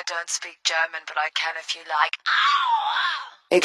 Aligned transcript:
I 0.00 0.02
don't 0.04 0.30
speak 0.30 0.56
German, 0.64 1.02
but 1.06 1.18
I 1.18 1.28
can 1.34 1.54
if 1.60 1.74
you 1.74 1.82
like. 1.84 2.16
Ik 3.52 3.64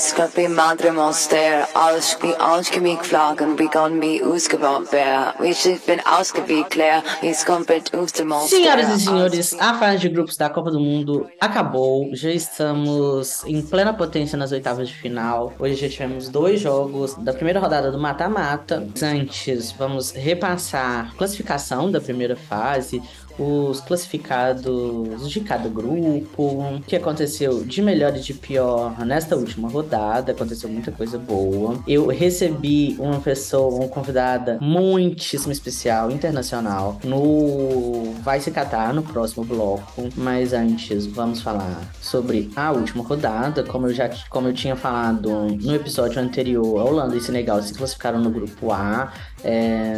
skap 0.00 0.34
bij 0.34 0.48
Madre 0.48 0.92
Monster, 0.92 1.68
als 1.72 2.16
ik 2.16 2.34
ausgewiekvlagen 2.34 3.56
begon 3.56 3.98
me 3.98 4.28
uitgebaut 4.32 4.92
Ik 5.40 5.54
sliep 5.54 5.86
in 5.86 6.04
Achterbeekleer, 6.04 7.18
ik 7.20 7.34
skap 7.34 7.66
bij 7.66 7.82
Oestermonster. 7.94 8.58
Senhoras 8.58 8.96
e 8.96 8.98
senhores, 8.98 9.58
a 9.58 9.74
fase 9.74 9.98
de 9.98 10.14
grupos 10.14 10.36
da 10.36 10.50
Copa 10.50 10.70
do 10.70 10.80
Mundo 10.80 11.30
acabou. 11.38 12.14
Já 12.14 12.28
estamos 12.28 13.42
em 13.44 13.62
plena 13.62 13.92
potência 13.92 14.38
nas 14.38 14.52
oitavas 14.52 14.88
de 14.88 14.94
final. 14.94 15.52
Hoje 15.58 15.74
já 15.74 15.88
tivemos 15.88 16.28
dois 16.28 16.60
jogos 16.60 17.14
da 17.14 17.32
primeira 17.32 17.60
rodada 17.60 17.90
do 17.90 17.98
mata-mata. 17.98 18.86
Antes, 19.02 19.72
vamos 19.72 20.12
repassar 20.12 21.10
a 21.12 21.16
classificação 21.16 21.90
da 21.90 22.00
primeira 22.00 22.36
fase 22.36 23.02
os 23.38 23.80
classificados 23.80 25.28
de 25.28 25.40
cada 25.40 25.68
grupo, 25.68 26.42
o 26.42 26.80
que 26.86 26.96
aconteceu 26.96 27.64
de 27.64 27.82
melhor 27.82 28.16
e 28.16 28.20
de 28.20 28.34
pior 28.34 29.04
nesta 29.04 29.36
última 29.36 29.68
rodada, 29.68 30.32
aconteceu 30.32 30.68
muita 30.68 30.90
coisa 30.92 31.18
boa. 31.18 31.78
Eu 31.86 32.06
recebi 32.06 32.96
uma 32.98 33.20
pessoa, 33.20 33.74
uma 33.74 33.88
convidada 33.88 34.58
muitíssimo 34.60 35.52
especial, 35.52 36.10
internacional, 36.10 37.00
no 37.04 38.12
Vai 38.22 38.40
Se 38.40 38.50
Catar, 38.50 38.92
no 38.94 39.02
próximo 39.02 39.44
bloco, 39.44 40.08
mas 40.16 40.52
antes 40.52 41.06
vamos 41.06 41.40
falar 41.40 41.92
sobre 42.00 42.50
a 42.56 42.72
última 42.72 43.04
rodada, 43.04 43.62
como 43.62 43.86
eu 43.86 43.94
já 43.94 44.10
como 44.30 44.48
eu 44.48 44.52
tinha 44.52 44.76
falado 44.76 45.30
no 45.30 45.74
episódio 45.74 46.20
anterior, 46.20 46.80
a 46.80 46.84
Holanda 46.84 47.16
e 47.16 47.20
Senegal 47.20 47.62
se 47.62 47.74
classificaram 47.74 48.20
no 48.20 48.30
grupo 48.30 48.72
A, 48.72 49.12
é, 49.46 49.94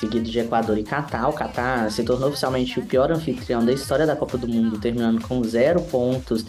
seguido 0.00 0.28
de 0.28 0.38
Equador 0.38 0.78
e 0.78 0.82
Catar. 0.82 1.28
O 1.28 1.34
Catar 1.34 1.90
se 1.90 2.02
tornou 2.02 2.30
oficialmente 2.30 2.80
o 2.80 2.86
pior 2.86 3.12
anfitrião 3.12 3.62
da 3.62 3.72
história 3.72 4.06
da 4.06 4.16
Copa 4.16 4.38
do 4.38 4.48
Mundo, 4.48 4.78
terminando 4.78 5.20
com 5.20 5.44
zero 5.44 5.82
pontos 5.82 6.46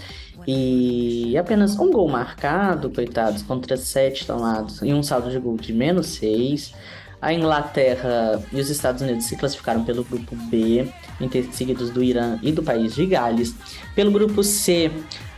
e 0.47 1.37
apenas 1.37 1.77
um 1.77 1.91
gol 1.91 2.07
marcado, 2.07 2.89
coitados, 2.89 3.41
contra 3.41 3.75
sete 3.75 4.25
tomados 4.25 4.81
e 4.81 4.93
um 4.93 5.03
saldo 5.03 5.29
de 5.29 5.39
gol 5.39 5.57
de 5.57 5.73
menos 5.73 6.07
seis. 6.07 6.73
A 7.21 7.33
Inglaterra 7.33 8.41
e 8.53 8.59
os 8.59 8.69
Estados 8.69 9.01
Unidos 9.01 9.25
se 9.25 9.35
classificaram 9.35 9.83
pelo 9.83 10.03
grupo 10.03 10.35
B, 10.49 10.87
seguidos 11.51 11.89
do 11.89 12.03
Irã 12.03 12.37
e 12.41 12.51
do 12.51 12.61
país 12.61 12.93
de 12.93 13.05
Gales. 13.05 13.55
Pelo 13.95 14.11
grupo 14.11 14.43
C, 14.43 14.91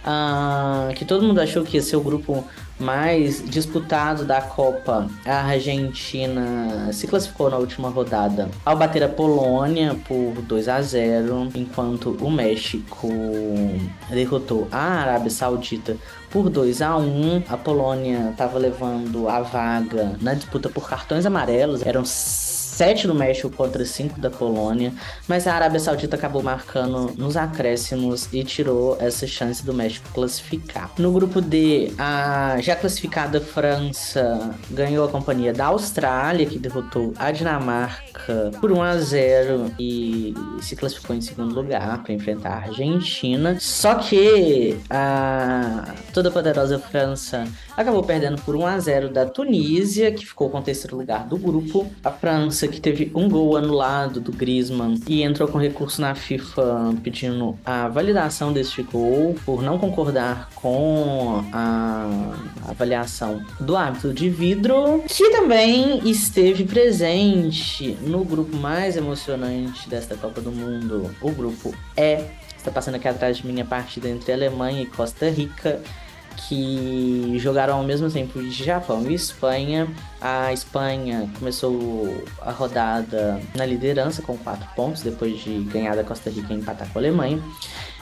uh, 0.04 0.94
que 0.96 1.06
todo 1.06 1.26
mundo 1.26 1.40
achou 1.40 1.64
que 1.64 1.78
ia 1.78 1.82
ser 1.82 1.96
o 1.96 2.02
grupo 2.02 2.44
mais 2.80 3.44
disputado 3.44 4.26
da 4.26 4.42
Copa, 4.42 5.08
a 5.26 5.44
Argentina 5.46 6.92
se 6.94 7.08
classificou 7.08 7.50
na 7.50 7.58
última 7.58 7.90
rodada 7.90 8.50
ao 8.66 8.76
bater 8.76 9.04
a 9.04 9.10
Polônia 9.10 9.96
por 10.08 10.34
2 10.42 10.68
a 10.68 10.82
0, 10.82 11.50
enquanto 11.56 12.18
o 12.22 12.30
México 12.30 13.08
derrotou 14.10 14.68
a 14.72 15.02
Arábia 15.02 15.30
Saudita 15.30 15.98
por 16.30 16.50
2 16.50 16.82
a 16.82 16.98
1. 16.98 17.44
A 17.50 17.58
Polônia 17.58 18.30
estava 18.32 18.58
levando 18.60 19.28
a 19.28 19.42
vaga 19.42 20.16
na 20.22 20.34
disputa 20.34 20.70
por 20.70 20.88
cartões 20.88 21.26
amarelos, 21.26 21.86
eram 21.86 22.04
7 22.78 23.08
do 23.08 23.16
México 23.16 23.50
contra 23.50 23.84
5 23.84 24.22
da 24.22 24.30
Polônia, 24.30 24.94
mas 25.28 25.48
a 25.48 25.56
Arábia 25.56 25.80
Saudita 25.80 26.16
acabou 26.16 26.44
marcando 26.44 27.12
nos 27.18 27.36
acréscimos 27.36 28.30
e 28.32 28.44
tirou 28.44 28.96
essa 29.00 29.26
chance 29.26 29.66
do 29.66 29.74
México 29.74 30.08
classificar. 30.14 30.92
No 31.00 31.12
grupo 31.12 31.42
D, 31.42 31.92
a 31.98 32.58
já 32.62 32.76
classificada 32.76 33.42
França 33.42 34.54
ganhou 34.70 35.04
a 35.04 35.10
companhia 35.10 35.52
da 35.52 35.66
Austrália, 35.66 36.46
que 36.46 36.60
derrotou 36.60 37.16
a 37.18 37.32
Dinamarca 37.32 38.52
por 38.62 38.72
1 38.72 38.84
a 38.84 38.98
0 38.98 39.72
e 39.80 40.36
se 40.62 40.76
classificou 40.76 41.16
em 41.16 41.22
segundo 41.22 41.56
lugar 41.56 42.04
para 42.04 42.14
enfrentar 42.14 42.50
a 42.50 42.68
Argentina. 42.68 43.58
Só 43.60 43.96
que 43.96 44.78
a 44.88 45.96
toda 46.14 46.30
poderosa 46.30 46.78
França 46.78 47.48
acabou 47.76 48.04
perdendo 48.04 48.40
por 48.44 48.56
1 48.56 48.68
a 48.68 48.80
0 48.80 49.10
da 49.10 49.26
Tunísia, 49.26 50.12
que 50.12 50.28
ficou 50.28 50.48
com 50.52 50.60
o 50.60 50.62
terceiro 50.62 50.96
lugar 50.96 51.26
do 51.26 51.38
grupo. 51.38 51.88
A 52.04 52.12
França, 52.12 52.67
que 52.68 52.80
teve 52.80 53.12
um 53.14 53.30
gol 53.30 53.58
anulado 53.58 54.20
do 54.20 54.32
Griezmann 54.32 55.00
e 55.08 55.24
entrou 55.24 55.48
com 55.48 55.58
recurso 55.58 56.02
na 56.02 56.16
FIFA 56.16 56.96
pedindo 57.04 57.58
a 57.66 57.88
validação 57.88 58.54
deste 58.54 58.82
gol 58.84 59.36
por 59.46 59.62
não 59.62 59.78
concordar 59.78 60.50
com 60.56 61.44
a 61.52 62.34
avaliação 62.68 63.42
do 63.60 63.76
árbitro 63.76 64.14
de 64.14 64.30
vidro, 64.30 65.04
que 65.08 65.30
também 65.32 66.08
esteve 66.10 66.64
presente 66.64 67.98
no 68.02 68.24
grupo 68.24 68.56
mais 68.58 68.98
emocionante 68.98 69.90
desta 69.90 70.16
Copa 70.16 70.42
do 70.42 70.52
Mundo, 70.52 71.12
o 71.22 71.32
grupo 71.32 71.74
E. 71.96 72.24
Está 72.58 72.72
passando 72.72 72.96
aqui 72.96 73.08
atrás 73.08 73.38
de 73.38 73.48
mim 73.48 73.62
a 73.62 73.66
partida 73.66 74.10
entre 74.10 74.34
Alemanha 74.34 74.82
e 74.82 74.86
Costa 74.86 75.30
Rica 75.30 75.82
que 76.48 77.38
jogaram 77.40 77.78
ao 77.78 77.84
mesmo 77.84 78.10
tempo 78.10 78.42
de 78.42 78.64
Japão 78.64 79.04
e 79.10 79.14
Espanha. 79.14 79.88
A 80.22 80.54
Espanha 80.54 81.30
começou 81.38 82.24
a 82.42 82.52
rodada 82.52 83.40
na 83.56 83.66
liderança 83.66 84.22
com 84.22 84.38
4 84.38 84.68
pontos, 84.76 85.02
depois 85.02 85.40
de 85.44 85.60
ganhar 85.72 85.96
da 85.96 86.04
Costa 86.04 86.30
Rica 86.30 86.54
e 86.54 86.58
empatar 86.58 86.88
com 86.90 87.00
a 87.00 87.02
Alemanha. 87.02 87.42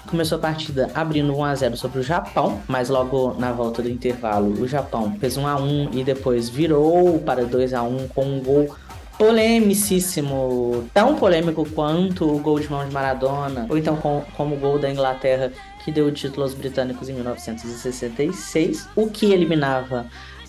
Começou 0.08 0.38
a 0.38 0.42
partida 0.42 0.92
abrindo 0.94 1.36
1 1.36 1.44
a 1.44 1.56
0 1.56 1.78
sobre 1.78 2.00
o 2.00 2.04
Japão, 2.04 2.62
mas 2.68 2.90
logo 2.90 3.34
na 3.40 3.52
volta 3.52 3.82
do 3.82 3.90
intervalo 3.90 4.62
o 4.62 4.68
Japão 4.68 5.18
fez 5.20 5.36
1 5.36 5.48
a 5.48 5.56
1 5.56 5.90
e 5.94 6.04
depois 6.04 6.48
virou 6.48 7.20
para 7.20 7.44
2 7.44 7.74
a 7.74 7.82
1 7.82 8.10
com 8.10 8.24
um 8.24 8.40
gol 8.40 8.76
polemicíssimo, 9.18 10.86
tão 10.94 11.16
polêmico 11.16 11.68
quanto 11.74 12.30
o 12.30 12.40
gol 12.40 12.60
de 12.60 12.70
mão 12.70 12.86
de 12.86 12.94
Maradona, 12.94 13.66
ou 13.70 13.78
então 13.78 13.96
com, 13.96 14.22
como 14.36 14.56
o 14.56 14.60
gol 14.60 14.78
da 14.78 14.92
Inglaterra 14.92 15.52
que 15.86 15.92
deu 15.92 16.08
o 16.08 16.12
título 16.12 16.42
aos 16.42 16.56
britânicos 16.56 17.08
em 17.08 17.14
1966, 17.14 18.90
o 18.96 19.08
que 19.08 19.32
eliminava 19.32 20.08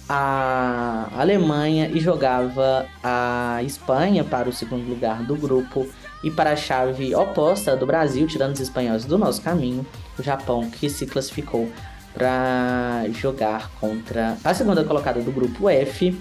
a 0.08 1.08
Alemanha 1.14 1.90
e 1.92 2.00
jogava 2.00 2.86
a 3.04 3.60
Espanha 3.62 4.24
para 4.24 4.48
o 4.48 4.52
segundo 4.52 4.88
lugar 4.88 5.22
do 5.24 5.36
grupo 5.36 5.86
e 6.24 6.30
para 6.30 6.52
a 6.52 6.56
chave 6.56 7.14
oposta 7.14 7.76
do 7.76 7.84
Brasil, 7.84 8.26
tirando 8.26 8.54
os 8.54 8.60
espanhóis 8.60 9.04
do 9.04 9.18
nosso 9.18 9.42
caminho, 9.42 9.84
o 10.18 10.22
Japão 10.22 10.70
que 10.70 10.88
se 10.88 11.06
classificou 11.06 11.70
para 12.14 13.04
jogar 13.10 13.70
contra 13.78 14.38
a 14.42 14.54
segunda 14.54 14.82
colocada 14.84 15.20
do 15.20 15.30
grupo 15.30 15.68
F. 15.68 16.18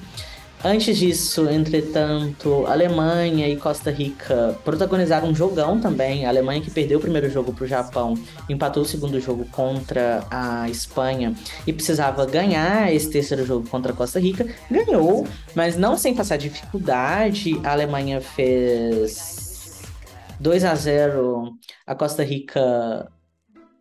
Antes 0.68 0.98
disso, 0.98 1.48
entretanto, 1.48 2.66
Alemanha 2.66 3.48
e 3.48 3.56
Costa 3.56 3.92
Rica 3.92 4.58
protagonizaram 4.66 5.30
um 5.30 5.36
jogão 5.36 5.80
também. 5.80 6.26
A 6.26 6.30
Alemanha 6.30 6.60
que 6.60 6.72
perdeu 6.72 6.98
o 6.98 7.02
primeiro 7.02 7.30
jogo 7.30 7.54
para 7.54 7.66
o 7.66 7.68
Japão, 7.68 8.16
empatou 8.50 8.82
o 8.82 8.86
segundo 8.86 9.22
jogo 9.22 9.46
contra 9.52 10.26
a 10.32 10.68
Espanha 10.68 11.36
e 11.68 11.72
precisava 11.72 12.26
ganhar 12.26 12.92
esse 12.92 13.12
terceiro 13.12 13.46
jogo 13.46 13.70
contra 13.70 13.94
a 13.94 13.96
Costa 13.96 14.20
Rica. 14.20 14.48
Ganhou, 14.72 15.28
mas 15.54 15.78
não 15.78 15.96
sem 15.96 16.16
passar 16.16 16.38
dificuldade. 16.38 17.62
A 17.64 17.74
Alemanha 17.74 18.20
fez 18.20 19.84
2 20.40 20.66
a 20.66 20.74
0. 20.74 21.60
A 21.86 21.94
Costa 21.94 22.24
Rica 22.24 23.08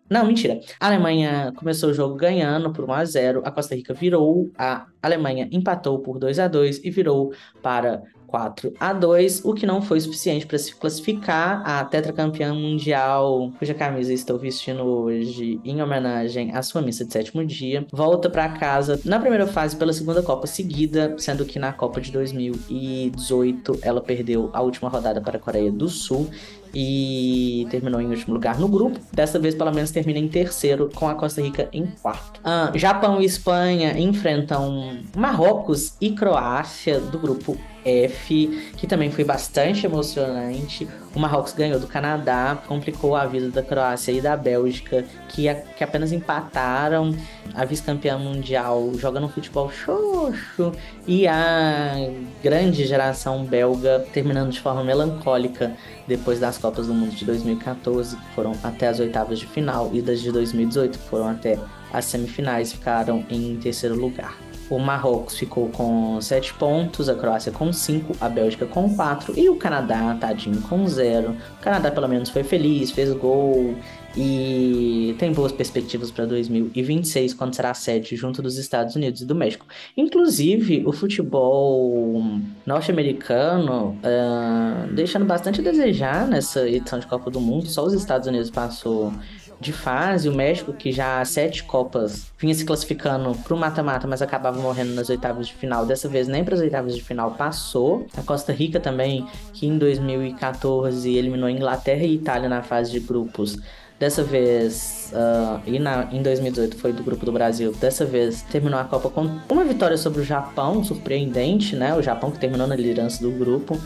não, 0.09 0.26
mentira. 0.26 0.60
A 0.78 0.87
Alemanha 0.87 1.53
começou 1.56 1.91
o 1.91 1.94
jogo 1.94 2.15
ganhando 2.15 2.72
por 2.72 2.84
1 2.84 2.92
a 2.92 3.04
0. 3.04 3.42
A 3.44 3.50
Costa 3.50 3.75
Rica 3.75 3.94
virou, 3.94 4.50
a 4.56 4.87
Alemanha 5.03 5.48
empatou 5.50 6.00
por 6.00 6.19
2 6.19 6.38
a 6.38 6.47
2 6.47 6.84
e 6.84 6.91
virou 6.91 7.32
para 7.62 8.03
4 8.34 8.75
a 8.81 8.93
2, 8.93 9.45
o 9.45 9.55
que 9.55 9.65
não 9.65 9.81
foi 9.81 10.00
suficiente 10.00 10.45
para 10.45 10.59
se 10.59 10.75
classificar 10.75 11.62
a 11.65 11.84
tetracampeã 11.84 12.53
mundial, 12.53 13.53
cuja 13.61 13.72
camisa 13.72 14.12
estou 14.12 14.37
vestindo 14.37 14.83
hoje 14.83 15.61
em 15.65 15.81
homenagem 15.81 16.50
à 16.50 16.61
sua 16.61 16.83
missa 16.83 17.05
de 17.05 17.12
sétimo 17.12 17.47
dia, 17.47 17.87
volta 17.93 18.28
para 18.28 18.49
casa 18.49 19.00
na 19.05 19.21
primeira 19.21 19.47
fase 19.47 19.77
pela 19.77 19.93
segunda 19.93 20.21
Copa 20.21 20.49
seguida, 20.49 21.15
sendo 21.17 21.45
que 21.45 21.61
na 21.61 21.72
Copa 21.72 22.00
de 22.00 22.11
2018 22.11 23.78
ela 23.83 24.00
perdeu 24.00 24.51
a 24.53 24.61
última 24.61 24.89
rodada 24.89 25.21
para 25.21 25.37
a 25.37 25.41
Coreia 25.41 25.71
do 25.71 25.89
Sul 25.89 26.28
e 26.75 27.69
terminou 27.71 28.01
em 28.01 28.09
último 28.09 28.34
lugar 28.34 28.59
no 28.59 28.66
grupo. 28.66 28.98
Dessa 29.13 29.39
vez, 29.39 29.54
pelo 29.54 29.72
menos, 29.72 29.92
termina 29.92 30.19
em 30.19 30.27
terceiro, 30.27 30.91
com 30.92 31.09
a 31.09 31.15
Costa 31.15 31.41
Rica 31.41 31.69
em 31.72 31.86
quarto. 32.03 32.41
Ah, 32.42 32.72
Japão 32.75 33.22
e 33.22 33.25
Espanha 33.25 33.97
enfrentam 33.97 34.98
Marrocos 35.16 35.95
e 36.01 36.10
Croácia 36.10 36.98
do 36.98 37.16
grupo 37.16 37.57
F, 37.84 38.72
que 38.77 38.86
também 38.86 39.10
foi 39.10 39.25
bastante 39.25 39.86
emocionante. 39.86 40.89
O 41.15 41.21
Marrocos 41.21 41.53
ganhou 41.53 41.78
do 41.78 41.86
Canadá, 41.86 42.59
complicou 42.66 43.15
a 43.15 43.27
vida 43.27 43.48
da 43.51 43.63
Croácia 43.63 44.10
e 44.10 44.21
da 44.21 44.36
Bélgica, 44.36 45.04
que, 45.28 45.48
a, 45.48 45.54
que 45.54 45.84
apenas 45.84 46.13
empataram. 46.13 47.15
A 47.54 47.65
vice-campeã 47.65 48.19
mundial 48.19 48.91
joga 48.97 49.21
no 49.21 49.28
futebol 49.28 49.71
xoxo 49.71 50.72
e 51.07 51.27
a 51.28 51.95
grande 52.42 52.84
geração 52.84 53.45
belga 53.45 54.04
terminando 54.13 54.51
de 54.51 54.60
forma 54.60 54.83
melancólica 54.83 55.77
depois 56.07 56.41
das 56.41 56.59
Copas 56.59 56.86
do 56.86 56.95
Mundo 56.95 57.15
de 57.15 57.25
2014, 57.25 58.16
que 58.16 58.34
foram 58.34 58.53
até 58.63 58.89
as 58.89 59.01
oitavas 59.01 59.39
de 59.39 59.47
final, 59.47 59.91
e 59.92 60.03
das 60.03 60.21
de 60.21 60.31
2018, 60.33 60.98
que 60.98 61.09
foram 61.09 61.28
até 61.28 61.59
as 61.92 62.04
semifinais, 62.07 62.72
ficaram 62.72 63.25
em 63.31 63.57
terceiro 63.57 63.95
lugar. 63.95 64.36
O 64.71 64.78
Marrocos 64.78 65.39
ficou 65.39 65.69
com 65.69 66.21
7 66.21 66.55
pontos, 66.55 67.09
a 67.09 67.15
Croácia 67.15 67.53
com 67.53 67.72
5, 67.72 68.16
a 68.21 68.28
Bélgica 68.28 68.65
com 68.65 68.95
4 68.95 69.39
e 69.39 69.49
o 69.49 69.57
Canadá, 69.57 70.16
tadinho, 70.19 70.61
com 70.63 70.87
0. 70.87 71.31
O 71.31 71.63
Canadá 71.63 71.91
pelo 71.91 72.09
menos 72.09 72.31
foi 72.31 72.43
feliz, 72.43 72.91
fez 72.91 73.13
gol 73.13 73.75
e 74.16 75.15
tem 75.19 75.33
boas 75.33 75.51
perspectivas 75.51 76.11
para 76.11 76.25
2026, 76.25 77.34
quando 77.34 77.55
será 77.55 77.75
sede 77.75 78.15
junto 78.15 78.41
dos 78.41 78.57
Estados 78.57 78.95
Unidos 78.95 79.21
e 79.21 79.27
do 79.27 79.34
México. 79.34 79.66
Inclusive, 79.97 80.84
o 80.87 80.93
futebol 80.93 82.22
norte-americano 82.65 83.99
uh, 83.99 84.93
deixando 84.93 85.25
bastante 85.25 85.60
a 85.60 85.65
desejar 85.65 86.28
nessa 86.28 86.69
edição 86.69 86.99
de 86.99 87.07
Copa 87.07 87.31
do 87.31 87.41
Mundo, 87.41 87.67
só 87.67 87.84
os 87.84 87.93
Estados 87.93 88.28
Unidos 88.28 88.51
passou 88.51 89.13
de 89.60 89.72
fase, 89.72 90.28
o 90.28 90.34
México, 90.34 90.72
que 90.72 90.92
já 90.92 91.21
há 91.21 91.24
sete 91.24 91.65
Copas 91.65 92.33
vinha 92.45 92.54
se 92.54 92.65
classificando 92.65 93.34
para 93.39 93.54
o 93.54 93.56
mata-mata, 93.56 94.06
mas 94.06 94.21
acabava 94.21 94.60
morrendo 94.60 94.92
nas 94.92 95.09
oitavas 95.09 95.47
de 95.47 95.54
final. 95.54 95.86
Dessa 95.86 96.09
vez 96.09 96.28
nem 96.28 96.45
para 96.45 96.54
as 96.54 96.60
oitavas 96.60 96.95
de 96.95 97.03
final 97.03 97.30
passou. 97.33 98.06
A 98.16 98.22
Costa 98.22 98.53
Rica 98.53 98.78
também, 98.78 99.27
que 99.54 99.66
em 99.66 99.78
2014 99.78 101.10
eliminou 101.16 101.48
Inglaterra 101.48 102.04
e 102.04 102.15
Itália 102.15 102.48
na 102.48 102.62
fase 102.62 102.92
de 102.92 103.01
grupos. 103.01 103.59
Dessa 103.98 104.22
vez, 104.22 105.12
uh, 105.15 105.62
e 105.66 105.78
na, 105.78 106.09
em 106.12 106.21
2018 106.21 106.77
foi 106.77 106.92
do 106.92 107.03
grupo 107.03 107.24
do 107.24 107.33
Brasil. 107.33 107.72
Dessa 107.72 108.04
vez 108.04 108.42
terminou 108.42 108.78
a 108.78 108.84
Copa 108.84 109.09
com 109.09 109.30
uma 109.48 109.65
vitória 109.65 109.97
sobre 109.97 110.21
o 110.21 110.24
Japão, 110.24 110.84
surpreendente, 110.84 111.77
né? 111.77 111.95
O 111.95 112.03
Japão 112.03 112.30
que 112.30 112.39
terminou 112.39 112.66
na 112.66 112.74
liderança 112.77 113.22
do 113.22 113.30
grupo. 113.30 113.80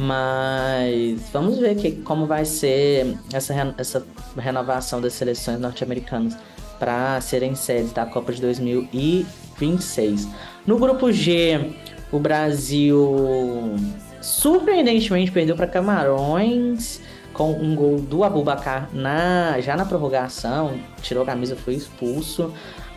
Mas 0.00 1.20
vamos 1.32 1.58
ver 1.58 1.74
que, 1.74 1.90
como 1.90 2.24
vai 2.24 2.44
ser 2.44 3.18
essa, 3.32 3.52
essa 3.76 4.06
renovação 4.36 5.00
das 5.00 5.12
seleções 5.14 5.58
norte-americanas 5.58 6.36
para 6.78 7.20
serem 7.20 7.56
sede 7.56 7.92
da 7.92 8.06
Copa 8.06 8.32
de 8.32 8.40
2026. 8.40 10.28
No 10.64 10.78
grupo 10.78 11.10
G, 11.10 11.72
o 12.12 12.20
Brasil 12.20 13.74
surpreendentemente 14.20 15.32
perdeu 15.32 15.56
para 15.56 15.66
Camarões 15.66 17.00
com 17.32 17.50
um 17.50 17.74
gol 17.74 18.00
do 18.00 18.22
Abubacar 18.22 18.88
na, 18.92 19.60
já 19.60 19.76
na 19.76 19.84
prorrogação, 19.84 20.78
tirou 21.02 21.24
a 21.24 21.26
camisa, 21.26 21.56
foi 21.56 21.74
expulso. 21.74 22.52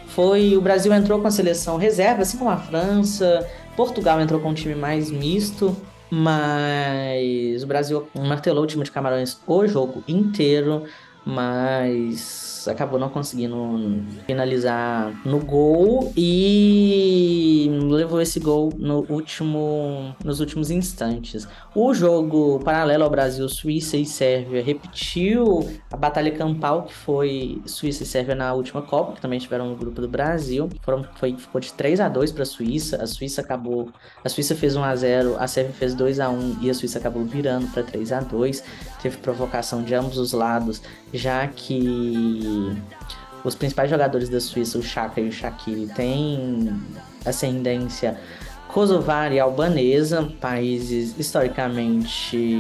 Foi 0.06 0.56
o 0.56 0.62
Brasil 0.62 0.94
entrou 0.94 1.20
com 1.20 1.28
a 1.28 1.32
seleção 1.32 1.78
reserva, 1.78 2.22
assim 2.22 2.38
como 2.38 2.52
a 2.52 2.58
França. 2.58 3.48
Portugal 3.76 4.22
entrou 4.22 4.40
com 4.40 4.50
um 4.50 4.54
time 4.54 4.76
mais 4.76 5.10
misto. 5.10 5.76
Mas 6.12 7.64
o 7.64 7.68
Brasil 7.68 8.08
martelou 8.14 8.66
o 8.66 8.68
time 8.68 8.84
de 8.84 8.92
Camarões 8.92 9.34
o 9.34 9.66
jogo 9.66 10.04
inteiro, 10.06 10.84
mas 11.26 12.61
acabou 12.70 13.00
não 13.00 13.10
conseguindo 13.10 13.58
finalizar 14.26 15.12
no 15.26 15.40
gol 15.40 16.12
e 16.16 17.70
levou 17.90 18.22
esse 18.22 18.40
gol 18.40 18.72
no 18.78 19.06
último, 19.10 20.16
nos 20.24 20.40
últimos 20.40 20.70
instantes. 20.72 21.48
O 21.74 21.94
jogo 21.94 22.60
paralelo 22.64 23.04
ao 23.04 23.10
Brasil, 23.10 23.48
Suíça 23.50 23.98
e 23.98 24.06
Sérvia, 24.06 24.64
repetiu 24.64 25.70
a 25.92 25.98
batalha 25.98 26.32
campal 26.32 26.84
que 26.84 26.94
foi 26.94 27.62
Suíça 27.66 28.04
e 28.04 28.06
Sérvia 28.06 28.36
na 28.36 28.54
última 28.54 28.82
Copa, 28.82 29.14
que 29.14 29.22
também 29.22 29.38
estiveram 29.38 29.70
no 29.70 29.76
grupo 29.76 30.02
do 30.02 30.08
Brasil. 30.08 30.70
Foram, 30.82 31.06
foi, 31.16 31.36
ficou 31.38 31.60
de 31.62 31.74
3 31.74 32.00
a 32.00 32.10
2 32.10 32.32
para 32.32 32.44
a 32.44 32.46
Suíça. 32.46 33.02
A 33.02 33.08
Suíça 33.08 33.42
acabou. 33.42 33.90
A 34.24 34.30
Suíça 34.30 34.56
fez 34.56 34.76
1 34.76 34.84
a 34.84 34.96
0 34.96 35.36
a 35.40 35.48
Sérvia 35.48 35.74
fez 35.74 35.96
2 35.96 36.20
a 36.20 36.30
1 36.30 36.58
e 36.62 36.70
a 36.70 36.74
Suíça 36.74 37.00
acabou 37.00 37.24
virando 37.24 37.68
para 37.72 37.84
3 37.84 38.12
a 38.12 38.20
2 38.20 38.64
Teve 39.02 39.18
provocação 39.18 39.84
de 39.84 39.96
ambos 39.96 40.18
os 40.18 40.32
lados, 40.32 40.82
já 41.12 41.48
que 41.48 42.44
os 43.44 43.56
principais 43.56 43.90
jogadores 43.90 44.30
da 44.30 44.40
Suíça, 44.40 44.78
o 44.78 44.84
Chaka 44.84 45.20
e 45.20 45.28
o 45.28 45.32
Shaqiri, 45.32 45.88
têm 45.88 46.82
ascendência 47.26 48.18
kosovar 48.72 49.34
e 49.34 49.40
albanesa, 49.40 50.30
países 50.40 51.14
historicamente 51.18 52.58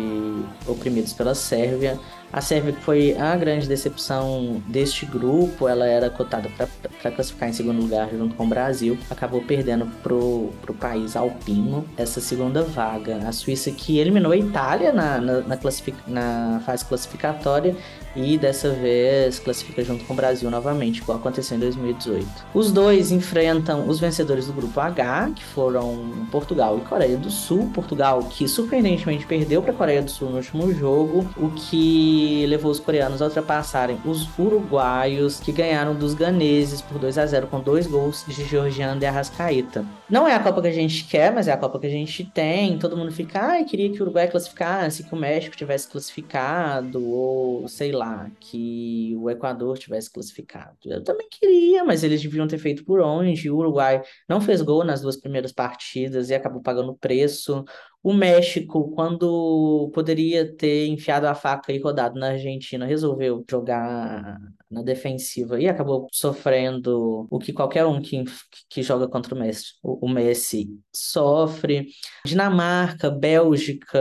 oprimidos 0.68 1.14
pela 1.14 1.34
Sérvia. 1.34 1.98
A 2.34 2.40
Sérvia 2.40 2.74
foi 2.82 3.16
a 3.18 3.36
grande 3.36 3.68
decepção 3.68 4.62
deste 4.68 5.06
grupo, 5.06 5.68
ela 5.68 5.86
era 5.86 6.10
cotada 6.10 6.50
para 6.58 7.12
classificar 7.12 7.50
em 7.50 7.54
segundo 7.54 7.82
lugar 7.82 8.10
junto 8.10 8.36
com 8.36 8.46
o 8.46 8.48
Brasil, 8.48 8.98
acabou 9.10 9.42
perdendo 9.42 9.86
pro, 10.02 10.50
pro 10.62 10.74
país 10.74 11.16
alpino 11.16 11.86
essa 11.98 12.22
segunda 12.22 12.64
vaga. 12.64 13.18
A 13.28 13.32
Suíça 13.34 13.70
que 13.72 14.00
eliminou 14.00 14.32
a 14.32 14.38
Itália 14.38 14.94
na, 14.94 15.20
na, 15.20 15.42
na, 15.42 15.60
na 16.08 16.62
fase 16.66 16.86
classificatória 16.86 17.76
e 18.16 18.38
dessa 18.38 18.70
vez 18.70 19.40
classifica 19.40 19.84
junto 19.84 20.04
com 20.06 20.14
o 20.14 20.16
Brasil 20.16 20.50
novamente, 20.50 21.02
igual 21.02 21.18
aconteceu 21.18 21.58
em 21.58 21.60
2018. 21.60 22.28
Os 22.54 22.72
dois 22.72 23.12
enfrentam 23.12 23.88
os 23.88 24.00
vencedores 24.00 24.48
do 24.48 24.54
grupo 24.54 24.80
H, 24.80 25.32
que 25.36 25.44
foram 25.44 26.26
Portugal 26.32 26.78
e 26.78 26.82
Coreia 26.82 27.18
do 27.18 27.30
Sul. 27.30 27.72
Portugal 27.74 28.24
que 28.24 28.48
surpreendentemente 28.48 29.26
perdeu 29.26 29.62
para 29.62 29.72
a 29.72 29.76
Coreia 29.76 30.02
do 30.02 30.12
Sul 30.12 30.30
no 30.30 30.38
último 30.38 30.74
jogo, 30.74 31.30
o 31.38 31.50
que 31.52 32.46
levou 32.48 32.72
os 32.72 32.80
coreanos 32.80 33.22
a 33.22 33.26
ultrapassarem 33.26 33.98
os 34.06 34.28
uruguaios, 34.38 35.40
que 35.40 35.52
ganharam 35.52 35.96
dos 35.96 36.14
ganeses 36.14 36.82
por 36.82 37.00
2 37.00 37.18
a 37.18 37.26
0 37.26 37.48
com 37.48 37.60
dois 37.60 37.88
gols 37.88 38.26
de 38.28 38.44
Georgiano 38.44 39.02
e 39.02 39.06
Arrascaeta. 39.06 39.86
Não 40.10 40.28
é 40.28 40.36
a 40.36 40.40
Copa 40.40 40.62
que 40.62 40.68
a 40.68 40.74
gente 40.74 41.06
quer, 41.06 41.32
mas 41.32 41.48
é 41.48 41.54
a 41.54 41.58
Copa 41.58 41.80
que 41.80 41.88
a 41.88 41.90
gente 41.90 42.26
tem. 42.26 42.78
Todo 42.78 42.98
mundo 42.98 43.12
fica, 43.12 43.40
ai, 43.40 43.64
queria 43.64 43.90
que 43.90 44.00
o 44.00 44.04
Uruguai 44.04 44.28
classificasse, 44.28 45.04
que 45.04 45.14
o 45.14 45.18
México 45.18 45.56
tivesse 45.56 45.88
classificado, 45.88 47.08
ou 47.08 47.68
sei 47.68 47.92
lá 47.92 48.01
lá, 48.02 48.32
que 48.40 49.16
o 49.18 49.30
Equador 49.30 49.78
tivesse 49.78 50.12
classificado. 50.12 50.78
Eu 50.86 51.04
também 51.04 51.28
queria, 51.30 51.84
mas 51.84 52.04
eles 52.04 52.22
deviam 52.22 52.48
ter 52.48 52.58
feito 52.58 52.84
por 52.84 53.00
onde. 53.00 53.50
O 53.50 53.58
Uruguai 53.58 54.02
não 54.28 54.42
fez 54.42 54.62
gol 54.62 54.84
nas 54.84 55.02
duas 55.02 55.18
primeiras 55.18 55.52
partidas 55.52 56.30
e 56.30 56.34
acabou 56.34 56.62
pagando 56.62 56.96
preço. 56.96 57.64
O 58.04 58.14
México, 58.14 58.92
quando 58.96 59.92
poderia 59.94 60.52
ter 60.56 60.88
enfiado 60.88 61.26
a 61.28 61.36
faca 61.36 61.72
e 61.72 61.80
rodado 61.80 62.20
na 62.20 62.30
Argentina, 62.30 62.86
resolveu 62.86 63.46
jogar 63.50 64.40
na 64.72 64.82
defensiva 64.82 65.60
e 65.60 65.68
acabou 65.68 66.08
sofrendo 66.12 67.28
o 67.30 67.38
que 67.38 67.52
qualquer 67.52 67.86
um 67.86 68.02
que, 68.02 68.24
que 68.70 68.82
joga 68.82 69.08
contra 69.08 69.36
o 69.36 69.38
Messi, 69.38 69.74
o, 69.84 70.06
o 70.06 70.10
Messi 70.10 70.70
sofre. 70.94 71.88
Dinamarca, 72.26 73.10
Bélgica, 73.10 74.00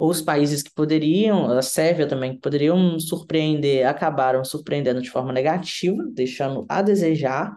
os 0.00 0.22
países 0.22 0.62
que 0.62 0.70
poderiam, 0.74 1.50
a 1.50 1.62
Sérvia 1.62 2.06
também, 2.06 2.34
que 2.34 2.40
poderiam 2.40 2.98
surpreender, 3.00 3.86
acabaram 3.86 4.44
surpreendendo 4.44 5.02
de 5.02 5.10
forma 5.10 5.32
negativa, 5.32 6.02
deixando 6.14 6.64
a 6.68 6.82
desejar. 6.82 7.56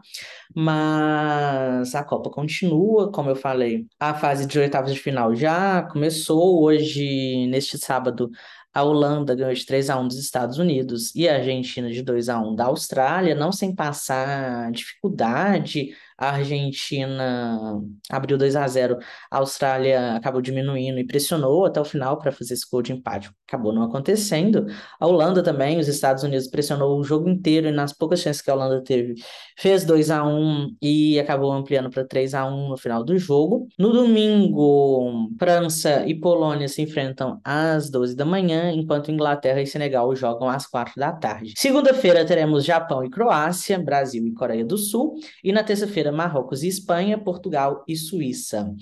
Mas 0.53 1.95
a 1.95 2.03
Copa 2.03 2.29
continua, 2.29 3.11
como 3.11 3.29
eu 3.29 3.35
falei. 3.35 3.85
A 3.99 4.13
fase 4.13 4.45
de 4.45 4.59
oitavas 4.59 4.93
de 4.93 4.99
final 4.99 5.35
já 5.35 5.83
começou 5.83 6.63
hoje, 6.63 7.47
neste 7.47 7.77
sábado. 7.77 8.29
A 8.73 8.83
Holanda 8.83 9.35
ganhou 9.35 9.53
de 9.53 9.65
3 9.65 9.89
a 9.89 9.99
1 9.99 10.07
dos 10.07 10.17
Estados 10.17 10.57
Unidos 10.57 11.13
e 11.15 11.27
a 11.27 11.35
Argentina 11.35 11.89
de 11.91 12.01
2 12.01 12.29
a 12.29 12.39
1 12.39 12.55
da 12.55 12.65
Austrália, 12.65 13.35
não 13.35 13.51
sem 13.51 13.75
passar 13.75 14.71
dificuldade 14.71 15.95
a 16.21 16.35
Argentina 16.35 17.81
abriu 18.07 18.37
2 18.37 18.55
a 18.55 18.67
0 18.67 18.99
a 19.31 19.37
Austrália 19.39 20.15
acabou 20.15 20.39
diminuindo 20.39 20.99
e 20.99 21.03
pressionou 21.03 21.65
até 21.65 21.81
o 21.81 21.85
final 21.85 22.19
para 22.19 22.31
fazer 22.31 22.53
esse 22.53 22.69
gol 22.69 22.83
de 22.83 22.93
empate. 22.93 23.31
Acabou 23.47 23.73
não 23.73 23.81
acontecendo. 23.81 24.67
A 24.99 25.07
Holanda 25.07 25.41
também, 25.41 25.79
os 25.79 25.87
Estados 25.87 26.23
Unidos 26.23 26.47
pressionou 26.47 26.99
o 26.99 27.03
jogo 27.03 27.27
inteiro 27.27 27.67
e 27.67 27.71
nas 27.71 27.91
poucas 27.91 28.21
chances 28.21 28.39
que 28.39 28.51
a 28.51 28.53
Holanda 28.53 28.83
teve, 28.83 29.15
fez 29.57 29.83
2 29.83 30.11
a 30.11 30.23
1 30.23 30.75
e 30.79 31.19
acabou 31.19 31.51
ampliando 31.51 31.89
para 31.89 32.05
3 32.05 32.35
a 32.35 32.45
1 32.45 32.69
no 32.69 32.77
final 32.77 33.03
do 33.03 33.17
jogo. 33.17 33.67
No 33.79 33.91
domingo, 33.91 35.27
França 35.39 36.05
e 36.05 36.13
Polônia 36.13 36.67
se 36.67 36.83
enfrentam 36.83 37.41
às 37.43 37.89
12 37.89 38.15
da 38.15 38.25
manhã, 38.25 38.71
enquanto 38.71 39.11
Inglaterra 39.11 39.59
e 39.59 39.65
Senegal 39.65 40.15
jogam 40.15 40.47
às 40.47 40.67
4 40.67 40.93
da 40.97 41.11
tarde. 41.11 41.53
Segunda-feira 41.57 42.23
teremos 42.23 42.63
Japão 42.63 43.03
e 43.03 43.09
Croácia, 43.09 43.79
Brasil 43.79 44.27
e 44.27 44.33
Coreia 44.33 44.63
do 44.63 44.77
Sul, 44.77 45.15
e 45.43 45.51
na 45.51 45.63
terça-feira 45.63 46.10
Marrocos 46.11 46.63
e 46.63 46.67
Espanha, 46.67 47.17
Portugal 47.17 47.83
e 47.87 47.95
Suíça. 47.95 48.73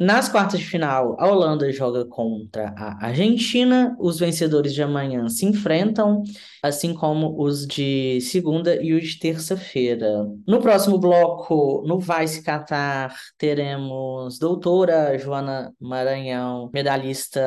Nas 0.00 0.28
quartas 0.28 0.60
de 0.60 0.66
final, 0.66 1.16
a 1.18 1.26
Holanda 1.26 1.72
joga 1.72 2.04
contra 2.04 2.72
a 2.76 3.06
Argentina. 3.06 3.96
Os 3.98 4.20
vencedores 4.20 4.72
de 4.72 4.80
amanhã 4.80 5.28
se 5.28 5.44
enfrentam, 5.44 6.22
assim 6.62 6.94
como 6.94 7.34
os 7.42 7.66
de 7.66 8.20
segunda 8.20 8.80
e 8.80 8.94
os 8.94 9.08
de 9.08 9.18
terça-feira. 9.18 10.24
No 10.46 10.60
próximo 10.60 11.00
bloco, 11.00 11.82
no 11.84 11.98
Vai 11.98 12.28
Se 12.28 12.44
Catar, 12.44 13.12
teremos 13.36 14.38
doutora 14.38 15.18
Joana 15.18 15.74
Maranhão, 15.80 16.70
medalhista 16.72 17.40